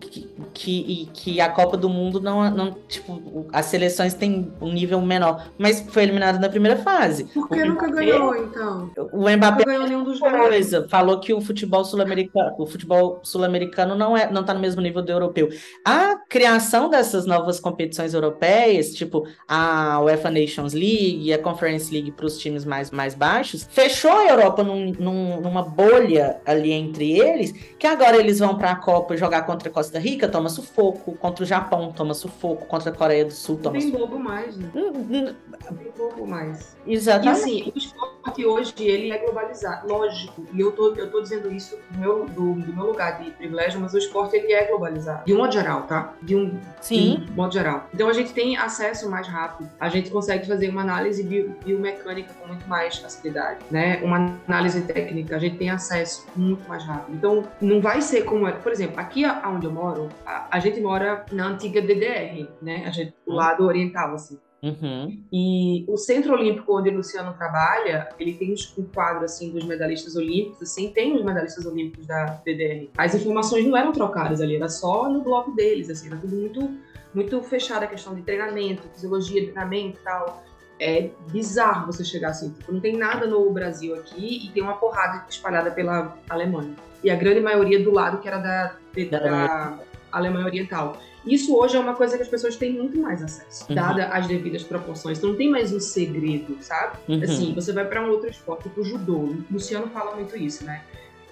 que, 0.00 0.28
que, 0.54 1.08
que 1.12 1.40
a 1.40 1.48
Copa 1.48 1.76
do 1.76 1.88
Mundo 1.88 2.20
não, 2.20 2.50
não. 2.50 2.72
Tipo, 2.88 3.46
as 3.52 3.66
seleções 3.66 4.14
têm 4.14 4.52
um 4.60 4.72
nível 4.72 5.00
menor. 5.00 5.48
Mas 5.58 5.80
foi 5.88 6.04
eliminado 6.04 6.40
na 6.40 6.48
primeira 6.48 6.78
fase. 6.78 7.24
Por 7.24 7.48
que 7.48 7.64
nunca 7.64 7.88
Mbappé, 7.88 8.06
ganhou, 8.06 8.36
então? 8.36 8.90
O 9.12 9.28
Mbappé 9.28 9.64
ganhou 9.64 9.86
nenhum 9.86 10.04
dos 10.04 10.18
coisa, 10.18 10.88
falou 10.88 11.20
que 11.20 11.32
o 11.32 11.40
futebol 11.40 11.84
sul-americano, 11.84 12.54
o 12.58 12.66
futebol 12.66 13.20
sul-americano 13.22 13.94
não 13.94 14.16
é, 14.16 14.30
não 14.30 14.44
tá 14.44 14.54
no 14.54 14.60
mesmo 14.60 14.80
nível 14.80 15.02
do 15.02 15.10
europeu. 15.10 15.48
A 15.84 16.16
criação 16.28 16.88
dessas 16.88 17.26
novas 17.26 17.58
competições 17.58 18.14
europeias, 18.14 18.94
tipo 18.94 19.26
a 19.48 20.00
UEFA 20.00 20.30
Nations 20.30 20.72
League 20.72 21.22
e 21.22 21.32
a 21.32 21.38
Conference 21.38 21.92
League 21.92 22.12
para 22.12 22.26
os 22.26 22.38
times 22.38 22.64
mais, 22.64 22.90
mais 22.90 23.14
baixos, 23.14 23.68
fechou 23.70 24.12
a 24.12 24.28
Europa 24.28 24.62
num, 24.62 24.92
num, 24.98 25.40
numa 25.40 25.62
bolha 25.62 26.40
ali 26.46 26.72
entre 26.72 27.18
eles, 27.18 27.52
que 27.78 27.86
agora 27.86 28.16
eles 28.22 28.38
vão 28.38 28.56
para 28.56 28.70
a 28.70 28.76
Copa 28.76 29.16
jogar 29.16 29.42
contra 29.42 29.68
a 29.68 29.72
Costa 29.72 29.98
Rica, 29.98 30.28
toma 30.28 30.48
sufoco, 30.48 31.12
contra 31.16 31.44
o 31.44 31.46
Japão, 31.46 31.92
toma 31.92 32.14
sufoco, 32.14 32.66
contra 32.66 32.90
a 32.90 32.94
Coreia 32.94 33.24
do 33.24 33.32
Sul, 33.32 33.58
toma 33.58 33.78
Tem 33.78 33.82
sufoco. 33.90 34.06
bobo 34.06 34.18
mais, 34.22 34.56
né? 34.56 34.70
Hum, 34.74 34.92
hum, 35.10 35.34
Tem 35.78 35.92
bobo 35.96 36.26
mais. 36.26 36.76
E 36.86 36.94
Exatamente. 36.94 37.28
assim, 37.40 37.72
o 37.74 37.78
esporte 37.78 38.46
hoje, 38.46 38.74
ele 38.78 39.10
é 39.12 39.18
globalizado, 39.18 39.88
lógico. 39.88 40.44
E 40.52 40.60
eu 40.60 40.72
tô, 40.72 40.94
eu 40.94 41.10
tô 41.10 41.20
dizendo 41.20 41.52
isso 41.52 41.76
do 41.90 41.98
meu, 41.98 42.24
do, 42.26 42.54
do 42.54 42.74
meu 42.74 42.86
lugar 42.86 43.20
de 43.20 43.30
privilégio, 43.30 43.80
mas 43.80 43.92
o 43.94 43.98
esporte, 43.98 44.36
ele 44.36 44.52
é 44.52 44.64
globalizado. 44.66 45.24
De 45.24 45.32
um 45.34 45.38
modo 45.38 45.52
geral, 45.52 45.82
tá? 45.82 46.14
De 46.22 46.34
um, 46.36 46.58
Sim. 46.80 47.22
de 47.24 47.30
um 47.32 47.34
modo 47.34 47.52
geral. 47.52 47.88
Então 47.92 48.08
a 48.08 48.12
gente 48.12 48.32
tem 48.32 48.56
acesso 48.56 49.08
mais 49.10 49.26
rápido. 49.26 49.68
A 49.78 49.88
gente 49.88 50.10
consegue 50.10 50.46
fazer 50.46 50.68
uma 50.68 50.82
análise 50.82 51.22
bio, 51.22 51.54
biomecânica 51.64 52.32
com 52.34 52.48
muito 52.48 52.66
mais 52.68 52.96
facilidade, 52.98 53.58
né? 53.70 54.00
Uma 54.02 54.36
análise 54.48 54.80
técnica, 54.82 55.36
a 55.36 55.38
gente 55.38 55.56
tem 55.56 55.70
acesso 55.70 56.26
muito 56.36 56.68
mais 56.68 56.84
rápido. 56.84 57.14
Então, 57.16 57.44
não 57.60 57.80
vai 57.80 58.00
ser 58.00 58.11
como 58.20 58.46
é. 58.46 58.52
Por 58.52 58.70
exemplo, 58.70 59.00
aqui 59.00 59.24
onde 59.26 59.64
eu 59.64 59.72
moro, 59.72 60.10
a, 60.26 60.48
a 60.50 60.58
gente 60.60 60.78
mora 60.80 61.24
na 61.32 61.46
antiga 61.46 61.80
DDR, 61.80 62.46
né? 62.60 62.84
A 62.86 62.90
gente, 62.90 63.14
o 63.26 63.32
lado 63.32 63.64
oriental, 63.64 64.14
assim. 64.14 64.38
Uhum. 64.62 65.24
E 65.32 65.84
o 65.88 65.96
Centro 65.96 66.34
Olímpico 66.34 66.78
onde 66.78 66.88
o 66.88 66.94
Luciano 66.94 67.32
trabalha, 67.32 68.10
ele 68.16 68.34
tem 68.34 68.54
um 68.78 68.84
quadro 68.84 69.24
assim 69.24 69.50
dos 69.50 69.64
medalhistas 69.64 70.14
olímpicos, 70.14 70.62
assim, 70.62 70.92
tem 70.92 71.16
os 71.16 71.24
medalhistas 71.24 71.66
olímpicos 71.66 72.06
da 72.06 72.40
DDR. 72.44 72.88
As 72.96 73.12
informações 73.12 73.66
não 73.66 73.76
eram 73.76 73.90
trocadas 73.90 74.40
ali, 74.40 74.54
era 74.54 74.68
só 74.68 75.08
no 75.08 75.20
bloco 75.20 75.50
deles, 75.56 75.90
assim, 75.90 76.06
era 76.06 76.16
tudo 76.16 76.36
muito 76.36 76.70
muito 77.14 77.42
fechado 77.42 77.82
a 77.82 77.86
questão 77.86 78.14
de 78.14 78.22
treinamento, 78.22 78.88
fisiologia, 78.94 79.42
treinamento 79.42 79.98
e 80.00 80.04
tal. 80.04 80.42
É 80.80 81.10
bizarro 81.30 81.86
você 81.86 82.04
chegar 82.04 82.30
assim, 82.30 82.50
tipo, 82.50 82.72
não 82.72 82.80
tem 82.80 82.96
nada 82.96 83.26
no 83.26 83.50
Brasil 83.50 83.94
aqui 83.94 84.46
e 84.46 84.50
tem 84.50 84.62
uma 84.62 84.74
porrada 84.74 85.26
espalhada 85.28 85.70
pela 85.70 86.16
Alemanha. 86.28 86.74
E 87.02 87.10
a 87.10 87.16
grande 87.16 87.40
maioria 87.40 87.82
do 87.82 87.90
lado 87.92 88.18
que 88.18 88.28
era 88.28 88.38
da, 88.38 88.76
de, 88.94 89.06
Da 89.06 89.18
da 89.18 89.78
Alemanha 90.10 90.46
Oriental. 90.46 90.96
Isso 91.26 91.56
hoje 91.56 91.76
é 91.76 91.80
uma 91.80 91.94
coisa 91.94 92.16
que 92.16 92.22
as 92.22 92.28
pessoas 92.28 92.56
têm 92.56 92.72
muito 92.72 92.98
mais 93.00 93.22
acesso, 93.22 93.66
Uhum. 93.68 93.74
dada 93.76 94.06
as 94.06 94.26
devidas 94.26 94.62
proporções. 94.64 95.18
Então 95.18 95.30
não 95.30 95.36
tem 95.36 95.48
mais 95.48 95.72
um 95.72 95.78
segredo, 95.80 96.56
sabe? 96.60 96.98
Uhum. 97.08 97.22
Assim, 97.22 97.54
você 97.54 97.72
vai 97.72 97.84
para 97.84 98.02
um 98.04 98.10
outro 98.10 98.28
esporte, 98.28 98.64
tipo 98.64 98.80
o 98.80 98.84
judô. 98.84 99.16
O 99.18 99.44
Luciano 99.50 99.86
fala 99.88 100.16
muito 100.16 100.36
isso, 100.36 100.64
né? 100.64 100.82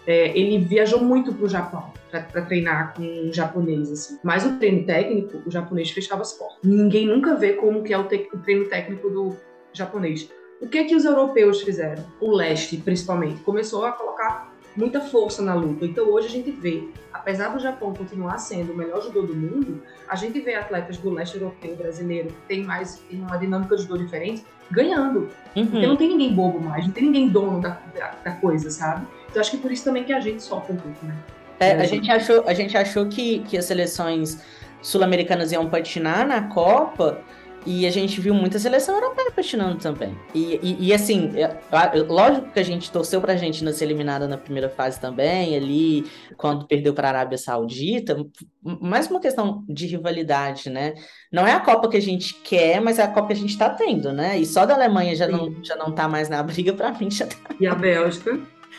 É, 0.06 0.36
ele 0.38 0.58
viajou 0.64 1.00
muito 1.00 1.32
pro 1.34 1.46
Japão 1.48 1.92
para 2.10 2.42
treinar 2.42 2.94
com 2.94 3.02
um 3.02 3.32
japonês, 3.32 3.90
assim. 3.92 4.18
Mas 4.24 4.44
o 4.46 4.56
treino 4.58 4.84
técnico, 4.86 5.42
o 5.46 5.50
japonês 5.50 5.90
fechava 5.90 6.22
as 6.22 6.32
portas. 6.32 6.58
Ninguém 6.64 7.06
nunca 7.06 7.34
vê 7.34 7.52
como 7.54 7.82
que 7.82 7.92
é 7.92 7.98
o, 7.98 8.02
o 8.02 8.38
treino 8.38 8.64
técnico 8.68 9.10
do 9.10 9.36
japonês. 9.72 10.28
O 10.60 10.66
que 10.68 10.84
que 10.84 10.94
os 10.96 11.04
europeus 11.04 11.62
fizeram? 11.62 12.04
O 12.20 12.30
leste, 12.34 12.76
principalmente, 12.78 13.40
começou 13.42 13.84
a 13.84 13.92
colocar 13.92 14.52
muita 14.76 15.00
força 15.00 15.42
na 15.42 15.54
luta. 15.54 15.84
Então 15.84 16.08
hoje 16.08 16.26
a 16.28 16.30
gente 16.30 16.50
vê, 16.50 16.84
apesar 17.12 17.48
do 17.48 17.58
Japão 17.60 17.92
continuar 17.94 18.38
sendo 18.38 18.72
o 18.72 18.76
melhor 18.76 19.02
judô 19.02 19.22
do 19.22 19.34
mundo, 19.34 19.82
a 20.08 20.16
gente 20.16 20.40
vê 20.40 20.54
atletas 20.54 20.96
do 20.98 21.10
leste 21.10 21.36
europeu 21.36 21.74
brasileiro 21.76 22.28
que 22.28 22.46
tem 22.48 22.62
mais 22.64 23.02
tem 23.10 23.20
uma 23.20 23.36
dinâmica 23.36 23.76
de 23.76 23.82
judô 23.82 23.96
diferente 23.96 24.44
ganhando. 24.70 25.28
Porque 25.52 25.76
Uhum. 25.78 25.88
não 25.88 25.96
tem 25.96 26.08
ninguém 26.08 26.32
bobo 26.32 26.60
mais, 26.60 26.86
não 26.86 26.92
tem 26.92 27.04
ninguém 27.04 27.28
dono 27.28 27.60
da, 27.60 27.80
da, 27.94 28.14
da 28.24 28.32
coisa, 28.32 28.70
sabe? 28.70 29.06
Então 29.28 29.40
acho 29.40 29.50
que 29.50 29.56
por 29.56 29.70
isso 29.72 29.84
também 29.84 30.04
que 30.04 30.12
a 30.12 30.20
gente 30.20 30.42
sofre 30.42 30.72
um 30.72 30.76
pouco, 30.76 31.04
né? 31.06 31.16
É, 31.58 31.72
a, 31.72 31.74
Brasil. 31.74 31.96
gente 31.96 32.10
achou, 32.10 32.44
a 32.46 32.54
gente 32.54 32.76
achou 32.76 33.06
que, 33.06 33.40
que 33.40 33.58
as 33.58 33.64
seleções 33.64 34.40
sul-americanas 34.80 35.52
iam 35.52 35.68
patinar 35.68 36.26
na 36.26 36.42
Copa 36.42 37.20
e 37.66 37.86
a 37.86 37.90
gente 37.90 38.20
viu 38.20 38.32
muita 38.34 38.58
seleção 38.58 38.94
europeia 38.94 39.30
patinando 39.30 39.78
também. 39.78 40.16
E, 40.34 40.58
e, 40.62 40.88
e, 40.88 40.94
assim, 40.94 41.30
é, 41.36 41.44
a- 41.70 41.92
lógico 42.08 42.50
que 42.52 42.58
a 42.60 42.62
gente 42.62 42.90
torceu 42.90 43.20
pra 43.20 43.32
Argentina 43.34 43.72
ser 43.72 43.84
eliminada 43.84 44.26
na 44.26 44.38
primeira 44.38 44.68
fase 44.68 45.00
também, 45.00 45.56
ali, 45.56 46.10
quando 46.36 46.66
perdeu 46.66 46.94
pra 46.94 47.08
Arábia 47.08 47.36
Saudita, 47.38 48.16
mais 48.62 49.08
uma 49.10 49.20
questão 49.20 49.64
de 49.68 49.86
rivalidade, 49.86 50.70
né? 50.70 50.94
Não 51.32 51.46
é 51.46 51.52
a 51.52 51.60
Copa 51.60 51.88
que 51.88 51.96
a 51.96 52.02
gente 52.02 52.34
quer, 52.42 52.80
mas 52.80 52.98
é 52.98 53.02
a 53.02 53.08
Copa 53.08 53.28
que 53.28 53.32
a 53.34 53.36
gente 53.36 53.56
tá 53.58 53.70
tendo, 53.70 54.12
né? 54.12 54.38
E 54.38 54.46
só 54.46 54.64
da 54.66 54.74
Alemanha 54.74 55.14
já 55.14 55.28
não, 55.28 55.54
já 55.62 55.76
não 55.76 55.92
tá 55.92 56.08
mais 56.08 56.28
na 56.28 56.42
briga, 56.44 56.72
pra 56.72 56.92
mim 56.92 57.10
já 57.10 57.26
tá. 57.26 57.36
E 57.60 57.66
a 57.66 57.74
Bélgica. 57.74 58.38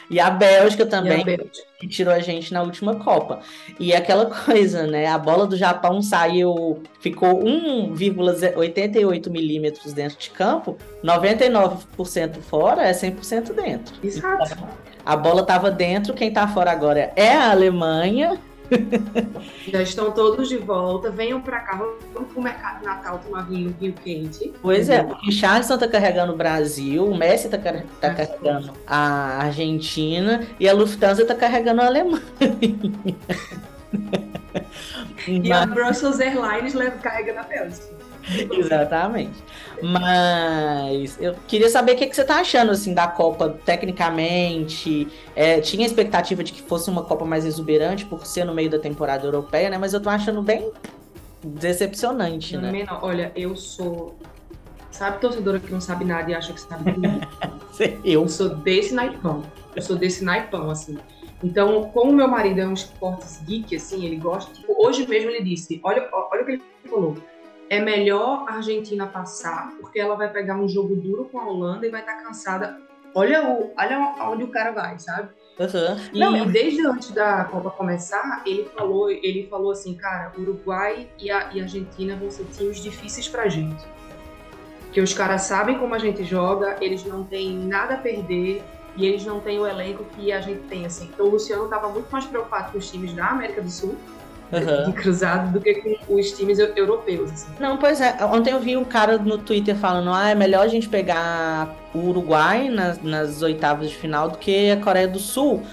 E 0.10 0.20
a 0.20 0.30
Bélgica 0.30 0.86
também 0.86 1.22
a 1.22 1.26
Bélgica. 1.26 1.68
que 1.80 1.88
tirou 1.88 2.14
a 2.14 2.20
gente 2.20 2.54
na 2.54 2.62
última 2.62 2.96
Copa. 2.96 3.40
E 3.80 3.94
aquela 3.94 4.26
coisa, 4.46 4.86
né? 4.86 5.08
A 5.08 5.18
bola 5.18 5.48
do 5.48 5.56
Japão 5.56 6.02
saiu, 6.02 6.82
ficou 7.00 7.44
1,88 7.44 9.30
milímetros 9.30 9.94
dentro 9.94 10.20
de 10.20 10.30
campo, 10.30 10.78
99% 11.04 12.42
fora 12.42 12.84
é 12.84 12.92
100% 12.92 13.54
dentro. 13.54 13.96
Exato. 14.04 14.58
A 15.06 15.16
bola 15.16 15.42
estava 15.42 15.72
dentro, 15.72 16.14
quem 16.14 16.32
tá 16.32 16.48
fora 16.48 16.72
agora 16.72 17.12
é 17.16 17.34
a 17.34 17.52
Alemanha. 17.52 18.40
Já 19.68 19.82
estão 19.82 20.12
todos 20.12 20.48
de 20.50 20.58
volta. 20.58 21.10
Venham 21.12 21.42
pra 21.42 21.60
cá. 21.60 21.78
Vamos 22.14 22.32
pro 22.32 22.42
mercado 22.42 22.84
Natal 22.84 23.20
tomar 23.20 23.42
vinho, 23.48 23.76
vinho 23.80 23.94
quente. 23.94 24.54
Pois 24.62 24.90
é, 24.90 25.02
o 25.02 25.14
Richardson 25.26 25.78
tá 25.78 25.88
carregando 25.88 26.34
o 26.34 26.38
Brasil, 26.38 27.06
o 27.06 27.18
Messi 27.18 27.50
tá, 27.50 27.58
car- 27.58 27.84
tá 28.00 28.14
carregando 28.14 28.74
a 28.88 29.44
Argentina 29.44 30.46
e 30.60 30.68
a 30.70 30.74
Lufthansa 30.74 31.26
tá 31.26 31.36
carregando 31.36 31.82
a 31.82 31.86
Alemanha. 31.88 32.22
E 35.28 35.52
a 35.52 35.66
Brussels 35.66 36.20
Airlines 36.20 36.74
leva, 36.74 36.98
carrega 36.98 37.34
na 37.34 37.44
Bélgica. 37.44 38.02
Exatamente. 38.52 39.44
Mas 39.82 41.17
eu 41.20 41.36
queria 41.48 41.70
saber 41.70 41.94
o 41.94 41.96
que, 41.96 42.08
que 42.08 42.15
você 42.15 42.24
tá 42.24 42.38
achando 42.38 42.72
assim 42.72 42.94
da 42.94 43.08
Copa 43.08 43.50
tecnicamente. 43.65 45.08
É, 45.36 45.60
tinha 45.60 45.86
expectativa 45.86 46.44
de 46.44 46.54
que 46.54 46.62
fosse 46.62 46.89
uma 46.89 47.04
Copa 47.04 47.26
mais 47.26 47.46
exuberante 47.46 48.06
por 48.06 48.26
ser 48.26 48.46
no 48.46 48.54
meio 48.54 48.70
da 48.70 48.80
temporada 48.80 49.26
europeia, 49.26 49.70
né? 49.70 49.78
Mas 49.78 49.94
eu 49.94 50.02
tô 50.02 50.10
achando 50.10 50.41
bem 50.41 50.72
decepcionante, 51.44 52.56
No 52.56 52.63
né? 52.63 52.72
menor, 52.72 53.00
olha, 53.02 53.32
eu 53.36 53.56
sou. 53.56 54.15
Sabe 54.91 55.20
torcedora 55.20 55.60
que 55.60 55.72
não 55.72 55.82
sabe 55.82 56.06
nada 56.06 56.30
e 56.30 56.34
acha 56.34 56.54
que 56.54 56.62
sabe 56.62 56.94
tudo? 56.94 57.08
Eu 58.04 58.24
Eu 58.24 58.28
sou 58.28 58.50
desse 58.50 58.94
naipão. 58.94 59.41
Eu 59.76 59.82
sou 59.82 59.96
desse 59.96 60.24
naipão, 60.24 60.70
assim. 60.70 60.98
Então, 61.44 61.89
como 61.94 62.12
meu 62.12 62.28
marido 62.28 62.60
é 62.60 62.67
um 62.67 62.74
esportes 62.74 63.41
geek, 63.46 63.76
assim, 63.76 64.06
ele 64.06 64.17
gosta. 64.17 64.54
Tipo, 64.54 64.76
hoje 64.78 65.08
mesmo 65.08 65.30
ele 65.30 65.44
disse: 65.44 65.80
olha, 65.84 66.08
olha 66.12 66.44
o 66.44 66.46
que 66.46 66.52
ele 66.52 66.63
falou. 66.88 67.17
É 67.72 67.80
melhor 67.80 68.44
a 68.50 68.56
Argentina 68.56 69.08
passar, 69.08 69.72
porque 69.80 69.98
ela 69.98 70.14
vai 70.16 70.30
pegar 70.30 70.58
um 70.58 70.68
jogo 70.68 70.94
duro 70.94 71.30
com 71.32 71.40
a 71.40 71.46
Holanda 71.46 71.88
e 71.88 71.90
vai 71.90 72.02
estar 72.02 72.16
cansada. 72.22 72.78
Olha, 73.16 73.48
o, 73.48 73.72
olha 73.78 74.14
onde 74.30 74.44
o 74.44 74.50
cara 74.50 74.72
vai, 74.72 75.00
sabe? 75.00 75.30
Aham. 75.58 75.98
E 76.12 76.20
Não, 76.20 76.46
desde 76.48 76.86
antes 76.86 77.12
da 77.12 77.46
Copa 77.46 77.70
começar, 77.70 78.44
ele 78.46 78.66
falou, 78.76 79.10
ele 79.10 79.48
falou 79.50 79.72
assim, 79.72 79.96
cara, 79.96 80.34
Uruguai 80.38 81.08
e 81.18 81.32
a, 81.32 81.50
e 81.54 81.62
Argentina 81.62 82.14
vão 82.18 82.30
ser 82.30 82.44
times 82.48 82.84
difíceis 82.84 83.30
pra 83.30 83.48
gente. 83.48 83.82
Que 84.92 85.00
os 85.00 85.14
caras 85.14 85.44
sabem 85.44 85.80
como 85.80 85.96
a 85.96 85.98
gente 85.98 86.26
joga, 86.26 86.76
eles 86.82 87.06
não 87.06 87.24
têm 87.24 87.56
nada 87.56 87.94
a 87.94 87.98
perder 87.98 88.62
e 88.98 89.06
eles 89.06 89.24
não 89.24 89.40
têm 89.40 89.62
o 89.62 89.66
elenco 89.66 90.04
que 90.14 90.34
a 90.34 90.42
gente 90.42 90.64
tem, 90.64 90.86
assim. 90.86 91.10
Então 91.14 91.26
o 91.26 91.30
Luciano 91.30 91.64
estava 91.64 91.88
muito 91.88 92.12
mais 92.12 92.26
preocupado 92.26 92.74
com 92.74 92.78
os 92.80 92.92
times 92.92 93.14
da 93.14 93.28
América 93.28 93.62
do 93.62 93.70
Sul, 93.70 93.96
de 94.86 94.94
cruzado, 94.94 95.54
do 95.54 95.62
que 95.62 95.74
com 95.76 96.16
os 96.16 96.32
times 96.32 96.60
eu- 96.60 96.74
europeus, 96.76 97.32
assim. 97.32 97.52
Não, 97.60 97.78
pois 97.78 98.02
é. 98.02 98.18
Ontem 98.26 98.52
eu 98.52 98.60
vi 98.60 98.76
um 98.76 98.84
cara 98.84 99.18
no 99.18 99.38
Twitter 99.38 99.76
falando: 99.76 100.12
ah, 100.12 100.30
é 100.30 100.36
melhor 100.36 100.66
a 100.66 100.68
gente 100.68 100.90
pegar 100.90 101.76
o 101.94 102.00
Uruguai 102.10 102.70
nas, 102.70 103.02
nas 103.02 103.42
oitavas 103.42 103.90
de 103.90 103.96
final 103.96 104.30
do 104.30 104.38
que 104.38 104.70
a 104.72 104.78
Coreia 104.78 105.08
do 105.08 105.20
Sul. 105.20 105.64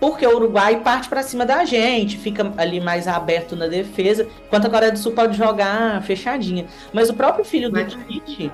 Porque 0.00 0.26
o 0.26 0.34
Uruguai 0.34 0.80
parte 0.80 1.08
pra 1.08 1.22
cima 1.22 1.46
da 1.46 1.64
gente, 1.64 2.18
fica 2.18 2.52
ali 2.56 2.80
mais 2.80 3.06
aberto 3.06 3.54
na 3.54 3.68
defesa, 3.68 4.26
enquanto 4.46 4.66
a 4.66 4.70
Coreia 4.70 4.90
do 4.90 4.98
Sul 4.98 5.12
pode 5.12 5.36
jogar 5.36 6.02
fechadinha. 6.02 6.66
Mas 6.92 7.08
o 7.08 7.14
próprio 7.14 7.44
filho 7.44 7.70
do 7.70 7.74
Mas- 7.80 7.94
Tite, 7.94 8.50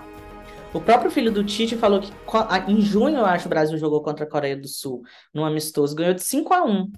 o 0.74 0.80
próprio 0.80 1.10
filho 1.10 1.32
do 1.32 1.42
Tite 1.42 1.74
falou 1.74 2.00
que 2.00 2.12
em 2.68 2.82
junho, 2.82 3.16
eu 3.16 3.24
acho, 3.24 3.46
o 3.46 3.48
Brasil 3.48 3.78
jogou 3.78 4.02
contra 4.02 4.26
a 4.26 4.28
Coreia 4.28 4.54
do 4.58 4.68
Sul, 4.68 5.00
num 5.32 5.42
amistoso, 5.42 5.96
ganhou 5.96 6.12
de 6.12 6.22
5 6.22 6.52
a 6.52 6.62
1 6.62 6.92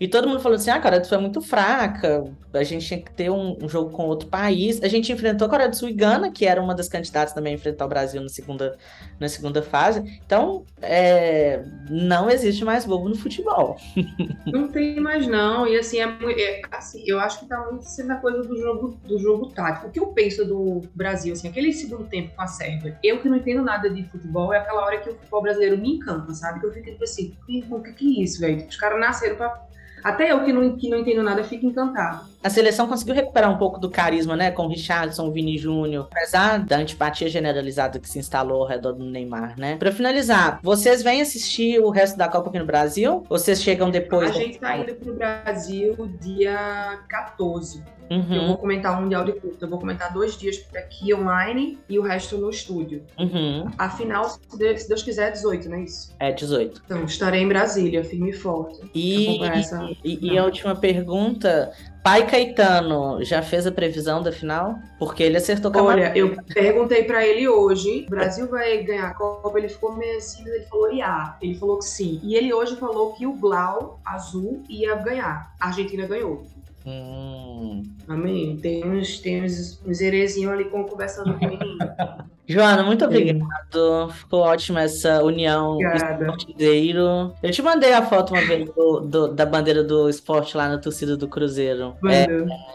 E 0.00 0.08
todo 0.08 0.28
mundo 0.28 0.40
falou 0.40 0.56
assim: 0.56 0.70
ah, 0.70 0.76
a 0.76 0.80
Coreia 0.80 1.00
do 1.00 1.06
Sul 1.06 1.18
é 1.18 1.20
muito 1.20 1.40
fraca, 1.40 2.24
a 2.52 2.62
gente 2.62 2.86
tinha 2.86 3.00
que 3.00 3.12
ter 3.12 3.30
um, 3.30 3.56
um 3.62 3.68
jogo 3.68 3.90
com 3.90 4.06
outro 4.06 4.28
país. 4.28 4.82
A 4.82 4.88
gente 4.88 5.12
enfrentou 5.12 5.46
a 5.46 5.50
Coreia 5.50 5.68
do 5.68 5.76
Sul 5.76 5.88
e 5.88 5.92
Gana, 5.92 6.30
que 6.30 6.46
era 6.46 6.60
uma 6.60 6.74
das 6.74 6.88
candidatas 6.88 7.32
também 7.32 7.52
a 7.52 7.56
enfrentar 7.56 7.84
o 7.84 7.88
Brasil 7.88 8.20
na 8.20 8.28
segunda, 8.28 8.76
na 9.18 9.28
segunda 9.28 9.62
fase. 9.62 10.20
Então, 10.24 10.64
é, 10.80 11.64
não 11.88 12.30
existe 12.30 12.64
mais 12.64 12.84
bobo 12.84 13.08
no 13.08 13.16
futebol. 13.16 13.76
Não 14.46 14.68
tem 14.68 15.00
mais 15.00 15.26
não, 15.26 15.66
e 15.66 15.76
assim, 15.76 15.98
é, 16.00 16.04
é, 16.04 16.62
assim, 16.70 17.02
eu 17.06 17.18
acho 17.18 17.40
que 17.40 17.46
tá 17.46 17.58
muito 17.70 17.84
sendo 17.84 18.12
a 18.12 18.16
coisa 18.16 18.42
do 18.42 18.56
jogo, 18.56 19.00
do 19.04 19.18
jogo 19.18 19.48
tático. 19.50 19.88
O 19.88 19.90
que 19.90 19.98
eu 19.98 20.08
penso 20.08 20.44
do 20.44 20.82
Brasil, 20.94 21.32
assim, 21.32 21.48
aquele 21.48 21.72
segundo 21.72 22.04
tempo 22.04 22.34
com 22.34 22.42
a 22.42 22.46
Sérvia, 22.46 22.98
eu 23.02 23.20
que 23.20 23.28
não 23.28 23.36
entendo 23.36 23.62
nada 23.62 23.90
de 23.90 24.04
futebol, 24.04 24.52
é 24.52 24.58
aquela 24.58 24.84
hora 24.84 24.98
que 24.98 25.10
o 25.10 25.14
futebol 25.14 25.42
brasileiro 25.42 25.78
me 25.78 25.96
encanta, 25.96 26.32
sabe? 26.34 26.60
Que 26.60 26.66
eu 26.66 26.72
fico 26.72 26.90
tipo 26.90 27.04
assim, 27.04 27.36
"Ih, 27.48 27.64
o 27.70 27.80
que 27.80 27.92
que 27.92 28.20
é 28.20 28.22
isso, 28.22 28.40
velho? 28.40 28.66
Os 28.66 28.76
caras 28.76 29.00
nasceram 29.00 29.36
pra 29.36 29.64
Até 30.04 30.30
eu 30.30 30.44
que 30.44 30.52
não, 30.52 30.76
que 30.76 30.90
não 30.90 30.98
entendo 30.98 31.22
nada 31.22 31.42
fico 31.42 31.64
encantado. 31.66 32.26
A 32.42 32.50
seleção 32.50 32.86
conseguiu 32.86 33.14
recuperar 33.14 33.50
um 33.50 33.56
pouco 33.56 33.80
do 33.80 33.88
carisma, 33.88 34.36
né? 34.36 34.50
Com 34.50 34.66
o 34.66 34.68
Richardson, 34.68 35.26
o 35.28 35.32
Vini 35.32 35.56
Júnior, 35.56 36.08
apesar 36.12 36.58
da 36.58 36.76
antipatia 36.76 37.26
generalizada 37.26 37.98
que 37.98 38.06
se 38.06 38.18
instalou 38.18 38.60
ao 38.62 38.68
redor 38.68 38.92
do 38.92 39.02
Neymar, 39.04 39.58
né? 39.58 39.76
Pra 39.78 39.90
finalizar, 39.90 40.60
vocês 40.62 41.02
vêm 41.02 41.22
assistir 41.22 41.78
o 41.80 41.88
resto 41.88 42.18
da 42.18 42.28
Copa 42.28 42.50
aqui 42.50 42.58
no 42.58 42.66
Brasil? 42.66 43.24
Ou 43.30 43.38
vocês 43.38 43.62
chegam 43.62 43.90
depois? 43.90 44.28
A 44.30 44.34
gente 44.34 44.58
tá 44.58 44.76
indo 44.76 44.94
pro 44.94 45.14
Brasil 45.14 45.96
dia 46.20 46.98
14. 47.08 47.82
Uhum. 48.10 48.34
Eu 48.34 48.46
vou 48.48 48.58
comentar 48.58 48.98
um 48.98 49.02
mundial 49.02 49.24
de 49.24 49.32
curta. 49.32 49.64
Eu 49.64 49.70
vou 49.70 49.78
comentar 49.78 50.12
dois 50.12 50.36
dias 50.36 50.58
por 50.58 50.76
aqui 50.76 51.14
online 51.14 51.78
e 51.88 51.98
o 51.98 52.02
resto 52.02 52.36
no 52.36 52.50
estúdio. 52.50 53.02
Uhum. 53.18 53.66
Afinal, 53.78 54.28
se 54.28 54.38
Deus, 54.58 54.82
se 54.82 54.88
Deus 54.88 55.02
quiser, 55.02 55.28
é 55.28 55.30
18, 55.30 55.68
não 55.70 55.76
é 55.78 55.84
isso? 55.84 56.14
É 56.20 56.30
18. 56.30 56.82
Então, 56.84 57.04
estarei 57.04 57.40
em 57.40 57.48
Brasília, 57.48 58.04
firme 58.04 58.28
e 58.30 58.32
forte. 58.34 58.78
E, 58.94 59.42
essa- 59.44 59.88
e, 60.02 60.32
e 60.32 60.38
a 60.38 60.44
última 60.44 60.74
pergunta: 60.74 61.72
Pai 62.02 62.26
Caetano 62.26 63.24
já 63.24 63.42
fez 63.42 63.66
a 63.66 63.72
previsão 63.72 64.22
da 64.22 64.32
final? 64.32 64.78
Porque 64.98 65.22
ele 65.22 65.36
acertou 65.36 65.70
com 65.72 65.78
a 65.78 65.82
Olha, 65.82 66.16
eu 66.16 66.36
perguntei 66.52 67.04
pra 67.04 67.26
ele 67.26 67.48
hoje, 67.48 68.04
o 68.06 68.10
Brasil 68.10 68.48
vai 68.48 68.82
ganhar 68.82 69.08
a 69.08 69.14
Copa, 69.14 69.58
ele 69.58 69.68
ficou 69.68 69.96
meio 69.96 70.18
assim, 70.18 70.46
ele 70.46 70.64
falou 70.64 70.92
IA, 70.92 71.36
ele 71.40 71.54
falou 71.54 71.78
que 71.78 71.84
sim. 71.84 72.20
E 72.22 72.34
ele 72.34 72.52
hoje 72.52 72.76
falou 72.76 73.12
que 73.14 73.26
o 73.26 73.32
Blau, 73.32 74.00
azul, 74.04 74.62
ia 74.68 74.94
ganhar. 74.96 75.54
A 75.60 75.68
Argentina 75.68 76.06
ganhou. 76.06 76.46
Hum. 76.86 77.82
Amém? 78.06 78.56
Tem 78.58 78.84
uns, 78.86 79.18
tem 79.20 79.42
uns, 79.44 79.80
uns 79.86 80.00
herezinhos 80.00 80.52
ali 80.52 80.64
com, 80.66 80.84
conversando 80.84 81.32
com 81.38 81.44
o 81.46 81.48
menino. 81.48 81.78
Joana, 82.46 82.82
muito 82.82 83.02
obrigado. 83.06 84.10
Ficou 84.12 84.40
ótima 84.40 84.82
essa 84.82 85.22
união 85.24 85.78
esportideiro. 85.96 87.32
Eu 87.42 87.50
te 87.50 87.62
mandei 87.62 87.94
a 87.94 88.02
foto 88.02 88.34
uma 88.34 88.42
vez 88.42 88.68
do- 88.70 89.00
do- 89.00 89.28
da 89.32 89.46
bandeira 89.46 89.82
do 89.82 90.10
esporte 90.10 90.54
lá 90.54 90.68
na 90.68 90.76
torcida 90.76 91.16
do 91.16 91.26
Cruzeiro. 91.26 91.96
É, 92.06 92.26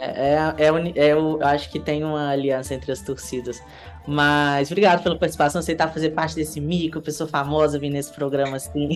é, 0.01 0.53
é, 0.65 0.71
uni- 0.71 0.93
é, 0.95 1.09
eu 1.13 1.37
acho 1.43 1.69
que 1.69 1.79
tem 1.79 2.03
uma 2.03 2.29
aliança 2.31 2.73
entre 2.73 2.91
as 2.91 3.01
torcidas. 3.03 3.61
Mas 4.07 4.71
obrigado 4.71 5.03
pela 5.03 5.15
participação, 5.19 5.59
aceitar 5.59 5.93
fazer 5.93 6.09
parte 6.11 6.33
desse 6.35 6.59
mico, 6.59 6.99
pessoa 6.99 7.29
famosa 7.29 7.77
vir 7.77 7.91
nesse 7.91 8.11
programa 8.11 8.55
assim. 8.57 8.89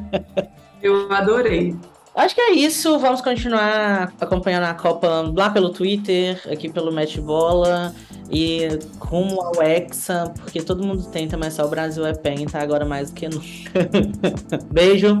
eu 0.82 1.10
adorei. 1.10 1.74
Acho 2.14 2.34
que 2.34 2.40
é 2.40 2.52
isso. 2.52 2.98
Vamos 2.98 3.20
continuar 3.20 4.12
acompanhando 4.20 4.64
a 4.64 4.74
Copa 4.74 5.32
lá 5.34 5.50
pelo 5.50 5.70
Twitter, 5.70 6.40
aqui 6.50 6.68
pelo 6.68 6.92
Match 6.92 7.18
Bola 7.18 7.94
e 8.30 8.68
rumo 8.98 9.40
ao 9.40 9.62
Hexa, 9.62 10.32
porque 10.36 10.62
todo 10.62 10.84
mundo 10.84 11.04
tenta, 11.10 11.36
mas 11.36 11.54
só 11.54 11.64
o 11.64 11.68
Brasil 11.68 12.04
é 12.06 12.14
penta 12.14 12.58
agora 12.58 12.84
mais 12.84 13.10
do 13.10 13.14
que 13.16 13.28
nunca. 13.28 13.88
Beijo. 14.72 15.20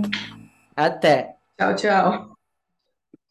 Até. 0.76 1.36
Tchau, 1.58 1.74
tchau. 1.76 2.39